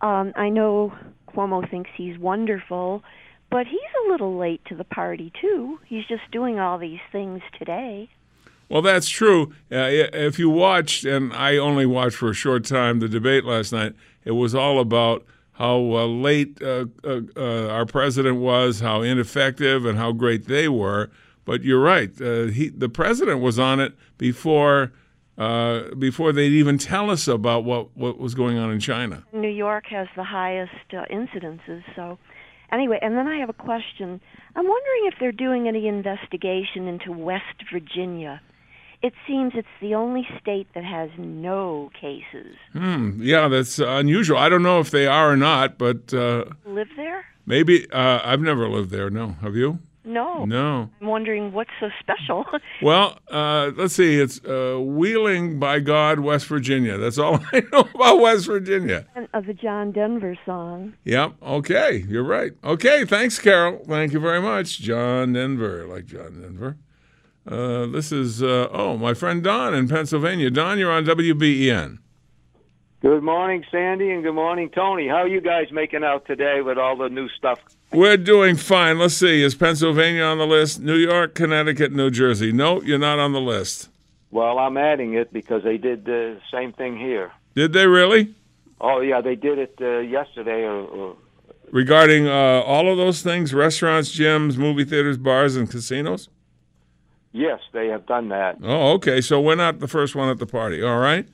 [0.00, 0.92] Um, I know
[1.28, 3.02] Cuomo thinks he's wonderful,
[3.50, 5.78] but he's a little late to the party, too.
[5.86, 8.08] He's just doing all these things today.
[8.68, 9.52] Well, that's true.
[9.70, 13.72] Uh, if you watched, and I only watched for a short time, the debate last
[13.72, 19.02] night, it was all about how uh, late uh, uh, uh our president was, how
[19.02, 21.10] ineffective, and how great they were.
[21.44, 22.10] But you're right.
[22.20, 24.92] Uh, he, the president was on it before
[25.38, 29.24] uh, before they'd even tell us about what, what was going on in China.
[29.32, 31.82] New York has the highest uh, incidences.
[31.94, 32.18] So,
[32.72, 34.20] anyway, and then I have a question.
[34.54, 38.40] I'm wondering if they're doing any investigation into West Virginia.
[39.02, 42.56] It seems it's the only state that has no cases.
[42.72, 43.20] Hmm.
[43.22, 44.38] Yeah, that's unusual.
[44.38, 47.26] I don't know if they are or not, but uh, live there.
[47.44, 49.10] Maybe uh, I've never lived there.
[49.10, 49.78] No, have you?
[50.06, 50.44] No.
[50.44, 50.88] No.
[51.00, 52.46] I'm wondering what's so special.
[52.82, 54.20] well, uh, let's see.
[54.20, 56.96] It's uh, Wheeling by God, West Virginia.
[56.96, 59.06] That's all I know about West Virginia.
[59.16, 60.94] And of the John Denver song.
[61.04, 61.34] Yep.
[61.42, 62.04] Okay.
[62.08, 62.52] You're right.
[62.62, 63.04] Okay.
[63.04, 63.82] Thanks, Carol.
[63.86, 64.78] Thank you very much.
[64.78, 65.86] John Denver.
[65.86, 66.76] Like John Denver.
[67.46, 70.50] Uh, this is, uh, oh, my friend Don in Pennsylvania.
[70.50, 71.98] Don, you're on WBEN.
[73.06, 75.06] Good morning, Sandy, and good morning, Tony.
[75.06, 77.60] How are you guys making out today with all the new stuff?
[77.92, 78.98] We're doing fine.
[78.98, 79.44] Let's see.
[79.44, 80.80] Is Pennsylvania on the list?
[80.80, 82.50] New York, Connecticut, New Jersey.
[82.50, 83.90] No, you're not on the list.
[84.32, 87.30] Well, I'm adding it because they did the same thing here.
[87.54, 88.34] Did they really?
[88.80, 90.64] Oh, yeah, they did it uh, yesterday.
[90.64, 91.16] Or, or...
[91.70, 92.32] Regarding uh,
[92.66, 96.28] all of those things restaurants, gyms, movie theaters, bars, and casinos?
[97.30, 98.56] Yes, they have done that.
[98.64, 99.20] Oh, okay.
[99.20, 100.82] So we're not the first one at the party.
[100.82, 101.28] All right.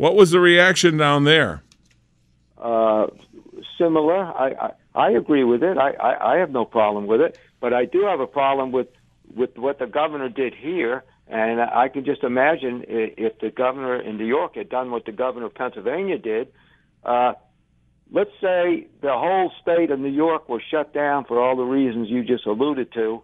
[0.00, 1.62] What was the reaction down there?
[2.56, 3.08] Uh,
[3.76, 4.16] similar.
[4.16, 5.76] I, I, I agree with it.
[5.76, 7.36] I, I, I have no problem with it.
[7.60, 8.88] But I do have a problem with
[9.36, 11.04] with what the governor did here.
[11.28, 15.12] And I can just imagine if the governor in New York had done what the
[15.12, 16.48] governor of Pennsylvania did.
[17.04, 17.34] Uh,
[18.10, 22.08] let's say the whole state of New York was shut down for all the reasons
[22.08, 23.22] you just alluded to,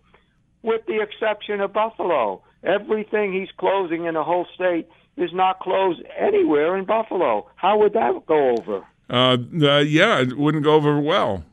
[0.62, 2.43] with the exception of Buffalo.
[2.62, 7.49] Everything he's closing in the whole state is not closed anywhere in Buffalo.
[7.57, 8.85] How would that go over?
[9.09, 11.45] Uh, uh, yeah, it wouldn't go over well.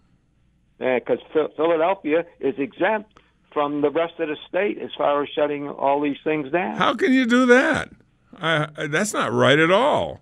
[0.80, 3.20] Because yeah, Philadelphia is exempt
[3.54, 6.76] from the rest of the state as far as shutting all these things down.
[6.76, 7.90] How can you do that?
[8.42, 10.20] I, that's not right at all.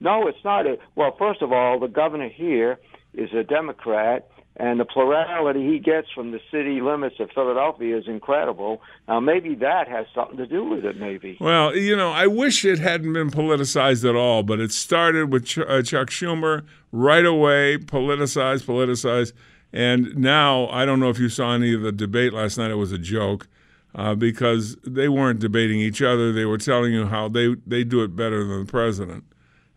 [0.00, 0.66] No, it's not.
[0.66, 2.78] A, well, first of all, the governor here
[3.14, 8.06] is a Democrat, and the plurality he gets from the city limits of Philadelphia is
[8.06, 8.80] incredible.
[9.08, 10.96] Now, maybe that has something to do with it.
[10.96, 11.36] Maybe.
[11.40, 15.46] Well, you know, I wish it hadn't been politicized at all, but it started with
[15.46, 19.32] Ch- uh, Chuck Schumer right away, politicized, politicized,
[19.72, 22.70] and now I don't know if you saw any of the debate last night.
[22.70, 23.48] It was a joke.
[23.96, 26.32] Uh, because they weren't debating each other.
[26.32, 29.22] They were telling you how they, they do it better than the president.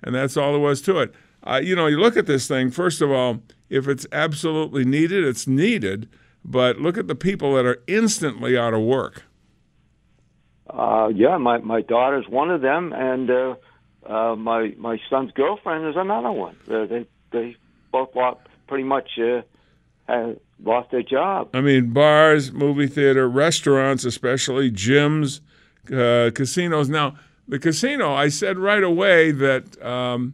[0.02, 1.14] And that's all there was to it.
[1.48, 5.24] Uh, you know, you look at this thing, first of all, if it's absolutely needed,
[5.24, 6.10] it's needed.
[6.44, 9.24] But look at the people that are instantly out of work.
[10.70, 13.56] Uh, yeah, my my daughter's one of them, and uh,
[14.06, 16.58] uh, my my son's girlfriend is another one.
[16.70, 17.56] Uh, they they
[17.92, 19.42] both lost, pretty much uh,
[20.64, 21.50] lost their job.
[21.54, 25.40] I mean, bars, movie theater, restaurants, especially gyms,
[25.92, 26.90] uh, casinos.
[26.90, 27.16] Now,
[27.48, 30.34] the casino, I said right away that um,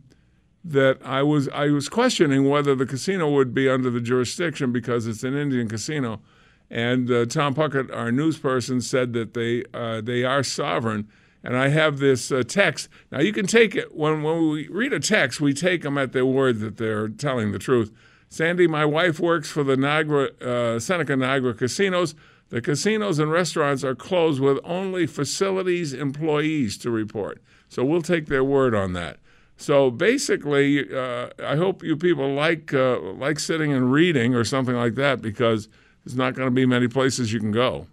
[0.64, 5.08] that I was I was questioning whether the casino would be under the jurisdiction because
[5.08, 6.22] it's an Indian casino,
[6.70, 11.08] and uh, Tom Puckett, our news person, said that they uh, they are sovereign.
[11.46, 12.88] And I have this uh, text.
[13.12, 16.14] Now you can take it when when we read a text, we take them at
[16.14, 17.92] their word that they're telling the truth.
[18.30, 22.16] Sandy, my wife works for the Niagara, uh, Seneca Niagara casinos.
[22.50, 27.42] The casinos and restaurants are closed with only facilities employees to report.
[27.68, 29.18] So we'll take their word on that.
[29.64, 34.76] So basically, uh, I hope you people like uh, like sitting and reading or something
[34.76, 35.70] like that because
[36.04, 37.88] there's not going to be many places you can go.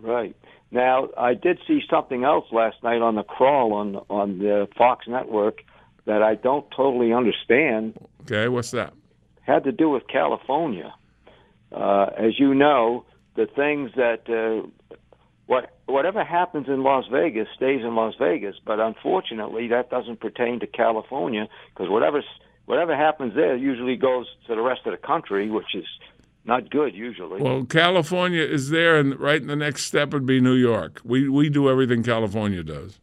[0.00, 0.34] Right
[0.70, 5.06] now, I did see something else last night on the crawl on on the Fox
[5.06, 5.62] network
[6.06, 7.98] that I don't totally understand.
[8.22, 8.94] Okay, what's that?
[9.42, 10.94] Had to do with California.
[11.72, 14.66] Uh, as you know, the things that uh,
[15.46, 18.56] what whatever happens in Las Vegas stays in Las Vegas.
[18.64, 22.22] But unfortunately, that doesn't pertain to California because whatever
[22.66, 25.86] whatever happens there usually goes to the rest of the country, which is
[26.44, 27.42] not good usually.
[27.42, 31.00] Well, California is there, and right in the next step would be New York.
[31.04, 32.98] We we do everything California does.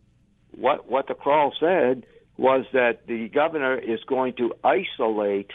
[0.52, 2.06] What what the crawl said
[2.38, 5.52] was that the governor is going to isolate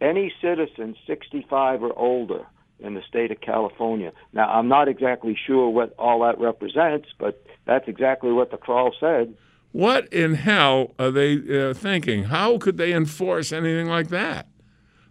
[0.00, 2.46] any citizen 65 or older
[2.80, 4.12] in the state of California.
[4.32, 8.94] Now, I'm not exactly sure what all that represents, but that's exactly what the crawl
[8.98, 9.34] said.
[9.72, 12.24] What in hell are they uh, thinking?
[12.24, 14.46] How could they enforce anything like that?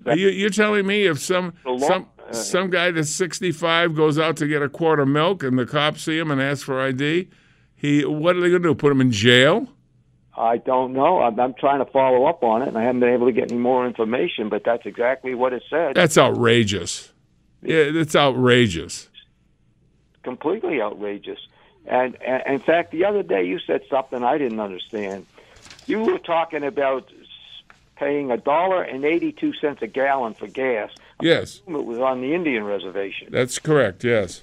[0.06, 4.38] Are you, you're telling me if some some uh, some guy that's 65 goes out
[4.38, 7.30] to get a quart of milk and the cops see him and ask for ID,
[7.76, 8.76] he what are they going to do?
[8.76, 9.70] Put him in jail?
[10.36, 11.20] I don't know.
[11.20, 13.52] I'm, I'm, trying to follow up on it, and I haven't been able to get
[13.52, 14.50] any more information.
[14.50, 15.96] But that's exactly what it said.
[15.96, 17.13] That's outrageous.
[17.64, 19.10] Yeah, it's outrageous.
[20.24, 21.40] Completely outrageous.
[21.86, 25.26] And, and in fact, the other day you said something I didn't understand.
[25.86, 27.10] You were talking about
[27.98, 30.92] paying a dollar and eighty-two cents a gallon for gas.
[31.22, 33.28] Yes, it was on the Indian reservation.
[33.32, 34.04] That's correct.
[34.04, 34.42] Yes.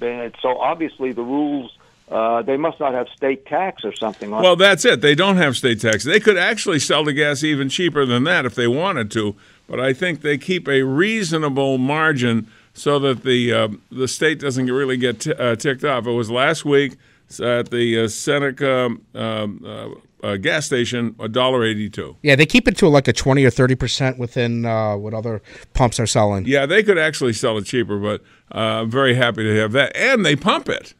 [0.00, 1.76] And so obviously the rules.
[2.10, 4.30] Uh, they must not have state tax or something.
[4.30, 5.00] Like well, that's it.
[5.00, 6.04] They don't have state tax.
[6.04, 9.34] They could actually sell the gas even cheaper than that if they wanted to
[9.68, 14.66] but I think they keep a reasonable margin so that the uh, the state doesn't
[14.66, 16.06] really get t- uh, ticked off.
[16.06, 16.96] It was last week
[17.42, 19.88] at the uh, Seneca um, uh,
[20.26, 22.16] uh, gas station, a dollar eighty-two.
[22.22, 25.42] Yeah, they keep it to like a twenty or thirty percent within uh, what other
[25.72, 26.46] pumps are selling.
[26.46, 30.24] Yeah, they could actually sell it cheaper, but I'm very happy to have that, and
[30.24, 30.94] they pump it.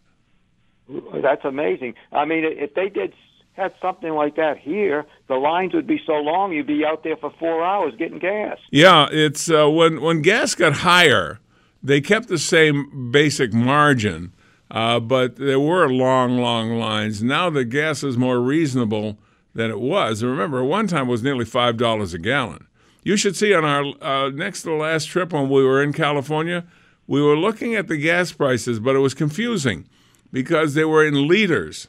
[1.14, 1.94] That's amazing.
[2.12, 3.14] I mean, if they did
[3.54, 7.16] had something like that here, the lines would be so long you'd be out there
[7.16, 8.58] for four hours getting gas.
[8.70, 11.38] Yeah, it's uh, when when gas got higher,
[11.82, 14.32] they kept the same basic margin,
[14.70, 17.22] uh, but there were long, long lines.
[17.22, 19.18] Now the gas is more reasonable
[19.54, 20.20] than it was.
[20.20, 22.66] And remember, one time it was nearly five dollars a gallon.
[23.04, 25.92] You should see on our uh, next to the last trip when we were in
[25.92, 26.64] California,
[27.06, 29.86] we were looking at the gas prices, but it was confusing
[30.32, 31.86] because they were in liters.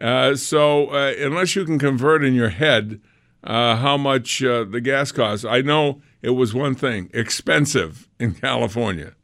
[0.00, 3.00] Uh, so uh, unless you can convert in your head
[3.44, 8.34] uh, how much uh, the gas costs, I know it was one thing expensive in
[8.34, 9.14] California.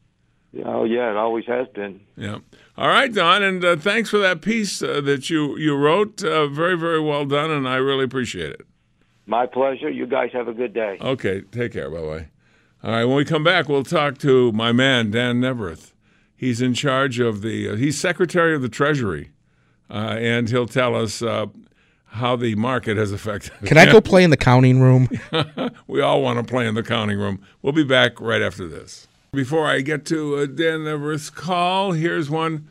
[0.64, 2.01] Oh yeah, it always has been.
[2.16, 2.39] Yeah.
[2.77, 6.21] All right, Don, and uh, thanks for that piece that you you wrote.
[6.21, 8.62] very very well done, and I really appreciate it.
[9.27, 9.91] My pleasure.
[9.91, 10.97] You guys have a good day.
[11.01, 11.91] Okay, take care.
[11.91, 12.29] Bye bye.
[12.83, 15.93] All right, when we come back, we'll talk to my man Dan Neaverth.
[16.35, 17.77] He's in charge of the.
[17.77, 19.38] he's Secretary of the Treasury uh,
[19.91, 21.47] and he'll tell us uh,
[22.07, 23.53] how the market has affected.
[23.64, 25.09] Can I go play in the counting room?
[25.86, 27.41] we all want to play in the counting room.
[27.62, 29.07] We'll be back right after this.
[29.32, 32.66] Before I get to uh, Dan Neaverth's call, here's one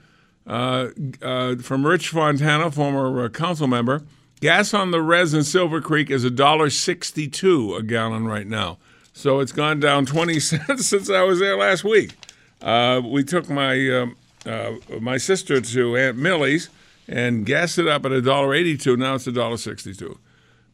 [0.48, 0.90] uh,
[1.22, 4.04] uh, from Rich Fontana, former uh, council member.
[4.40, 8.78] Gas on the res in Silver Creek is $1.62 a gallon right now.
[9.14, 12.14] So it's gone down 20 cents since I was there last week.
[12.62, 14.16] Uh, we took my um,
[14.46, 16.70] uh, my sister to Aunt Millie's
[17.08, 18.98] and gassed it up at $1.82.
[18.98, 20.18] Now it's $1.62.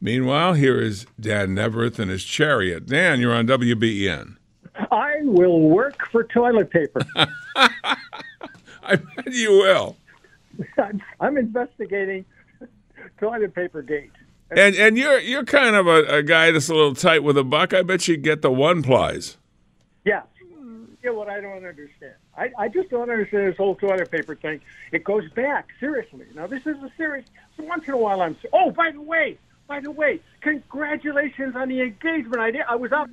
[0.00, 2.86] Meanwhile, here is Dan Neaverth and his chariot.
[2.86, 4.36] Dan, you're on WBEN.
[4.90, 7.00] I will work for toilet paper.
[7.16, 9.96] I bet you will.
[10.78, 12.24] I'm, I'm investigating
[13.18, 14.10] toilet paper gate.
[14.50, 17.42] And and you're you're kind of a, a, guy that's a little tight with a
[17.42, 17.72] buck.
[17.72, 19.36] I bet you get the one plies.
[20.04, 20.22] Yeah.
[21.02, 22.14] Yeah, what I don't understand.
[22.36, 24.60] I, I just don't understand this whole toilet paper thing.
[24.92, 26.26] It goes back, seriously.
[26.34, 27.26] Now, this is a serious.
[27.58, 28.36] Once in a while, I'm.
[28.52, 32.38] Oh, by the way, by the way, congratulations on the engagement.
[32.38, 32.62] I did.
[32.68, 33.08] I was out.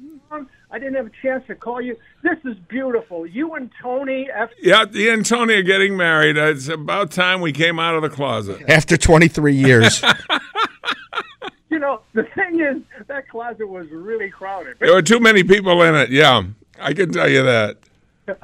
[0.71, 1.97] I didn't have a chance to call you.
[2.23, 3.25] This is beautiful.
[3.25, 4.29] You and Tony.
[4.33, 6.37] F- yeah, you and Tony are getting married.
[6.37, 10.01] Uh, it's about time we came out of the closet after 23 years.
[11.69, 14.77] you know, the thing is, that closet was really crowded.
[14.79, 16.09] There were too many people in it.
[16.09, 16.43] Yeah,
[16.79, 17.77] I can tell you that.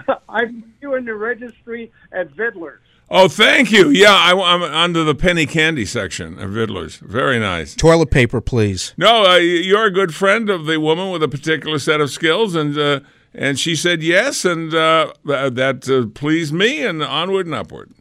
[0.30, 2.82] I'm doing the registry at Vidler's.
[3.10, 3.90] Oh, thank you.
[3.90, 6.98] Yeah, I, am under the penny candy section of Vidler's.
[6.98, 7.74] Very nice.
[7.74, 8.94] Toilet paper, please.
[8.98, 12.54] No, uh, you're a good friend of the woman with a particular set of skills,
[12.54, 13.00] and uh,
[13.34, 17.94] and she said yes, and uh, that uh, pleased me, and onward and upward.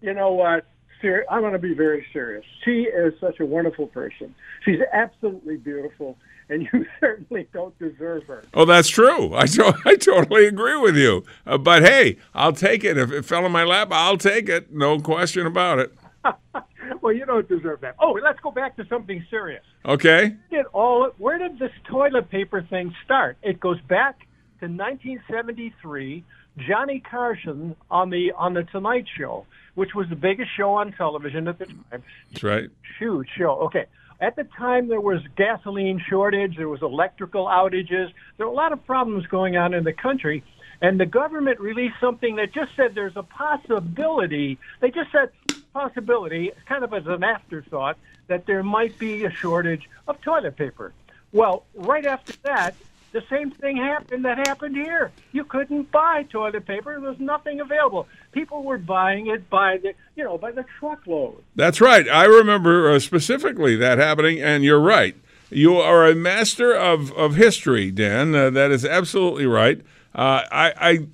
[0.00, 0.66] You know what?
[1.02, 2.44] Ser- I'm going to be very serious.
[2.64, 4.34] She is such a wonderful person.
[4.64, 6.16] She's absolutely beautiful
[6.48, 8.44] and you certainly don't deserve her.
[8.54, 9.34] Oh, that's true.
[9.34, 11.24] I, to- I totally agree with you.
[11.46, 12.96] Uh, but hey, I'll take it.
[12.96, 14.72] If it fell in my lap, I'll take it.
[14.72, 15.92] No question about it.
[17.00, 17.96] well, you don't deserve that.
[18.00, 19.62] Oh, let's go back to something serious.
[19.84, 20.34] Okay.
[20.50, 23.36] Did all where did this toilet paper thing start?
[23.42, 24.20] It goes back
[24.60, 26.24] to 1973.
[26.66, 31.48] Johnny Carson on the on the Tonight Show, which was the biggest show on television
[31.48, 31.84] at the time.
[32.32, 32.70] That's right.
[32.98, 33.50] Huge show.
[33.66, 33.84] Okay.
[34.20, 38.72] At the time, there was gasoline shortage, there was electrical outages, there were a lot
[38.72, 40.42] of problems going on in the country,
[40.80, 44.58] and the government released something that just said there's a possibility.
[44.80, 45.30] They just said
[45.74, 47.98] possibility, kind of as an afterthought,
[48.28, 50.92] that there might be a shortage of toilet paper.
[51.32, 52.74] Well, right after that,
[53.16, 55.10] the same thing happened that happened here.
[55.32, 57.00] You couldn't buy toilet paper.
[57.00, 58.06] There was nothing available.
[58.32, 61.42] People were buying it by the, you know, by the truckload.
[61.54, 62.06] That's right.
[62.06, 65.16] I remember uh, specifically that happening, and you're right.
[65.48, 68.34] You are a master of, of history, Dan.
[68.34, 69.80] Uh, that is absolutely right.
[70.14, 71.06] Uh, I, I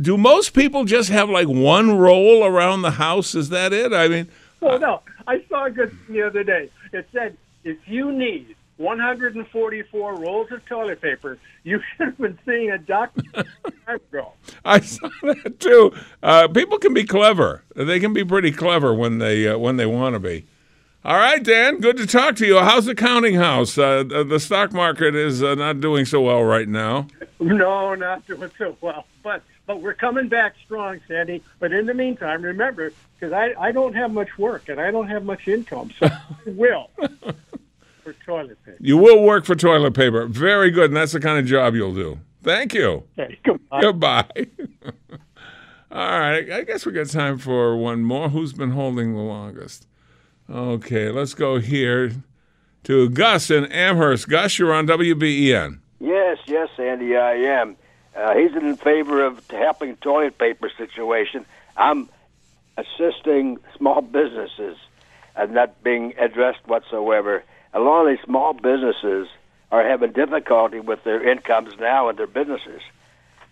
[0.00, 3.36] do most people just have like one roll around the house?
[3.36, 3.92] Is that it?
[3.92, 4.28] I mean,
[4.60, 5.02] well, no.
[5.28, 6.70] I saw a good thing the other day.
[6.92, 11.38] It said if you need 144 rolls of toilet paper.
[11.64, 13.22] You should have been seeing a doctor
[13.86, 14.32] ago.
[14.64, 15.92] I saw that too.
[16.22, 17.64] Uh, people can be clever.
[17.74, 20.46] They can be pretty clever when they uh, when they want to be.
[21.04, 21.80] All right, Dan.
[21.80, 22.58] Good to talk to you.
[22.58, 23.78] How's the counting house?
[23.78, 27.06] Uh, the stock market is uh, not doing so well right now.
[27.38, 29.06] No, not doing so well.
[29.22, 31.42] But but we're coming back strong, Sandy.
[31.60, 35.08] But in the meantime, remember, because I, I don't have much work and I don't
[35.08, 36.90] have much income, so I will
[38.06, 38.78] for toilet paper.
[38.80, 40.26] You will work for toilet paper.
[40.26, 42.20] Very good, and that's the kind of job you'll do.
[42.42, 43.02] Thank you.
[43.18, 43.80] Okay, goodbye.
[43.80, 44.28] Goodbye.
[45.90, 48.28] All right, I guess we got time for one more.
[48.28, 49.88] Who's been holding the longest?
[50.48, 52.12] Okay, let's go here
[52.84, 54.28] to Gus in Amherst.
[54.28, 55.80] Gus, you're on WBEN.
[55.98, 57.76] Yes, yes, Andy, I am.
[58.14, 61.44] Uh, he's in favor of helping toilet paper situation.
[61.76, 62.08] I'm
[62.76, 64.76] assisting small businesses
[65.34, 67.42] and not being addressed whatsoever
[67.76, 69.28] a lot of these small businesses
[69.70, 72.80] are having difficulty with their incomes now and their businesses.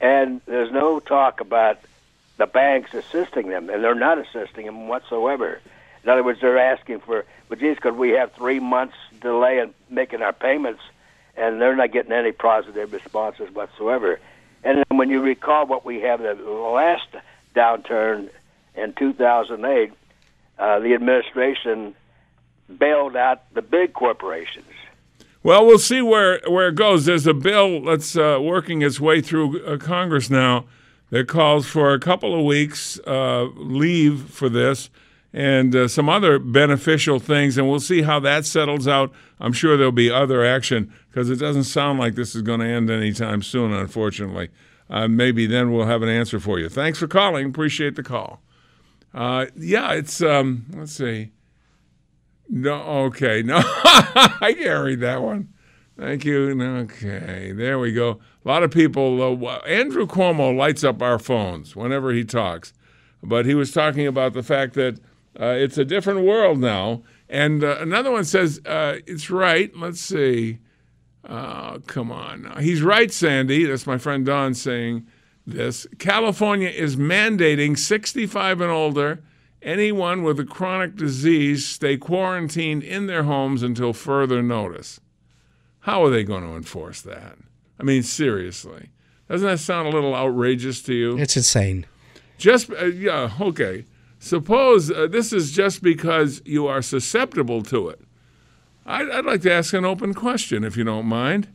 [0.01, 1.79] And there's no talk about
[2.39, 5.61] the banks assisting them, and they're not assisting them whatsoever.
[6.03, 9.75] In other words, they're asking for, well, geez, could we have three months delay in
[9.91, 10.81] making our payments?
[11.37, 14.21] And they're not getting any positive responses whatsoever.
[14.63, 17.09] And when you recall what we have the last
[17.55, 18.31] downturn
[18.75, 19.93] in 2008,
[20.59, 21.95] uh, the administration
[22.79, 24.67] bailed out the big corporations.
[25.43, 27.05] Well, we'll see where, where it goes.
[27.05, 30.65] There's a bill that's uh, working its way through uh, Congress now
[31.11, 34.89] that calls for a couple of weeks uh, leave for this
[35.35, 39.13] and uh, some other beneficial things, and we'll see how that settles out.
[39.41, 42.67] I'm sure there'll be other action because it doesn't sound like this is going to
[42.67, 44.49] end anytime soon, unfortunately.
[44.89, 46.69] Uh, maybe then we'll have an answer for you.
[46.69, 47.47] Thanks for calling.
[47.47, 48.41] Appreciate the call.
[49.13, 51.33] Uh, yeah, it's, um, let's see.
[52.49, 52.75] No,
[53.07, 55.49] okay, no, I can't read that one.
[55.99, 56.61] Thank you.
[56.61, 58.19] Okay, there we go.
[58.45, 59.23] A lot of people.
[59.23, 62.73] Uh, Andrew Cuomo lights up our phones whenever he talks,
[63.23, 64.99] but he was talking about the fact that
[65.41, 67.03] uh, it's a different world now.
[67.29, 69.75] And uh, another one says uh, it's right.
[69.77, 70.59] Let's see.
[71.25, 73.65] Uh, come on, he's right, Sandy.
[73.65, 75.07] That's my friend Don saying
[75.47, 75.87] this.
[75.99, 79.23] California is mandating 65 and older
[79.65, 85.01] anyone with a chronic disease stay quarantined in their homes until further notice.
[85.81, 87.37] How are they going to enforce that?
[87.79, 88.91] I mean, seriously.
[89.29, 91.19] Doesn't that sound a little outrageous to you?
[91.19, 91.87] It's insane.
[92.39, 93.85] Just, uh, yeah, okay.
[94.19, 98.01] Suppose uh, this is just because you are susceptible to it.
[98.87, 101.49] I'd, I'd like to ask an open question, if you don't mind.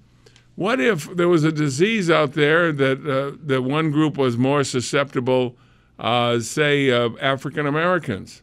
[0.56, 4.64] What if there was a disease out there that, uh, that one group was more
[4.64, 5.56] susceptible
[6.00, 8.42] uh, say, uh, African Americans.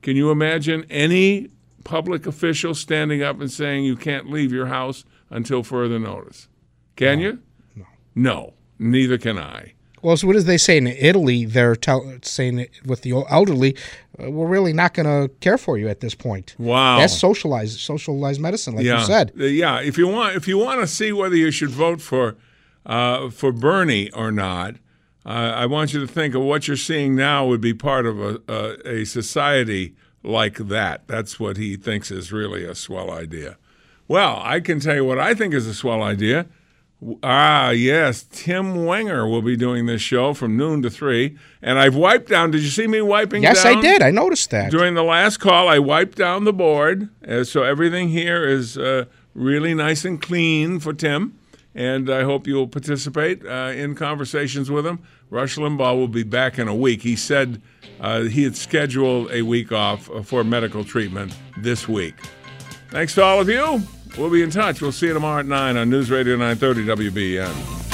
[0.00, 1.48] Can you imagine any
[1.84, 6.48] public official standing up and saying you can't leave your house until further notice?
[6.96, 7.24] Can no.
[7.24, 7.38] you?
[7.74, 7.86] No.
[8.14, 9.74] No, neither can I.
[10.02, 11.44] Well, so what do they say in Italy?
[11.44, 13.76] They're tell, saying with the elderly,
[14.22, 16.54] uh, we're really not going to care for you at this point.
[16.58, 19.00] Wow, that's socialized socialized medicine, like yeah.
[19.00, 19.32] you said.
[19.38, 22.36] Uh, yeah, if you want, if you want to see whether you should vote for
[22.86, 24.76] uh, for Bernie or not,
[25.28, 28.18] uh, I want you to think of what you're seeing now would be part of
[28.18, 31.06] a, a, a society like that.
[31.06, 33.58] That's what he thinks is really a swell idea.
[34.08, 36.46] Well, I can tell you what I think is a swell idea.
[37.22, 41.94] Ah, yes, Tim Wenger will be doing this show from noon to three, and I've
[41.94, 42.50] wiped down.
[42.50, 43.42] Did you see me wiping?
[43.42, 43.54] Down?
[43.54, 43.66] Yes.
[43.66, 44.00] I did.
[44.00, 45.68] I noticed that during the last call.
[45.68, 49.04] I wiped down the board, uh, so everything here is uh,
[49.34, 51.38] really nice and clean for Tim.
[51.74, 54.98] And I hope you'll participate uh, in conversations with him.
[55.30, 57.02] Rush Limbaugh will be back in a week.
[57.02, 57.60] He said
[58.00, 62.14] uh, he had scheduled a week off for medical treatment this week.
[62.90, 63.82] Thanks to all of you.
[64.16, 64.80] We'll be in touch.
[64.80, 67.87] We'll see you tomorrow at 9 on News Radio 930 WBEN.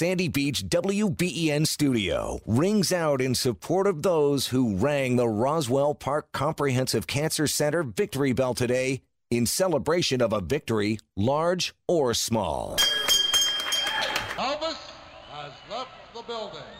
[0.00, 6.32] Sandy Beach WBEN studio rings out in support of those who rang the Roswell Park
[6.32, 12.76] Comprehensive Cancer Center victory bell today in celebration of a victory, large or small.
[14.38, 14.78] Elvis
[15.32, 16.79] has left the building.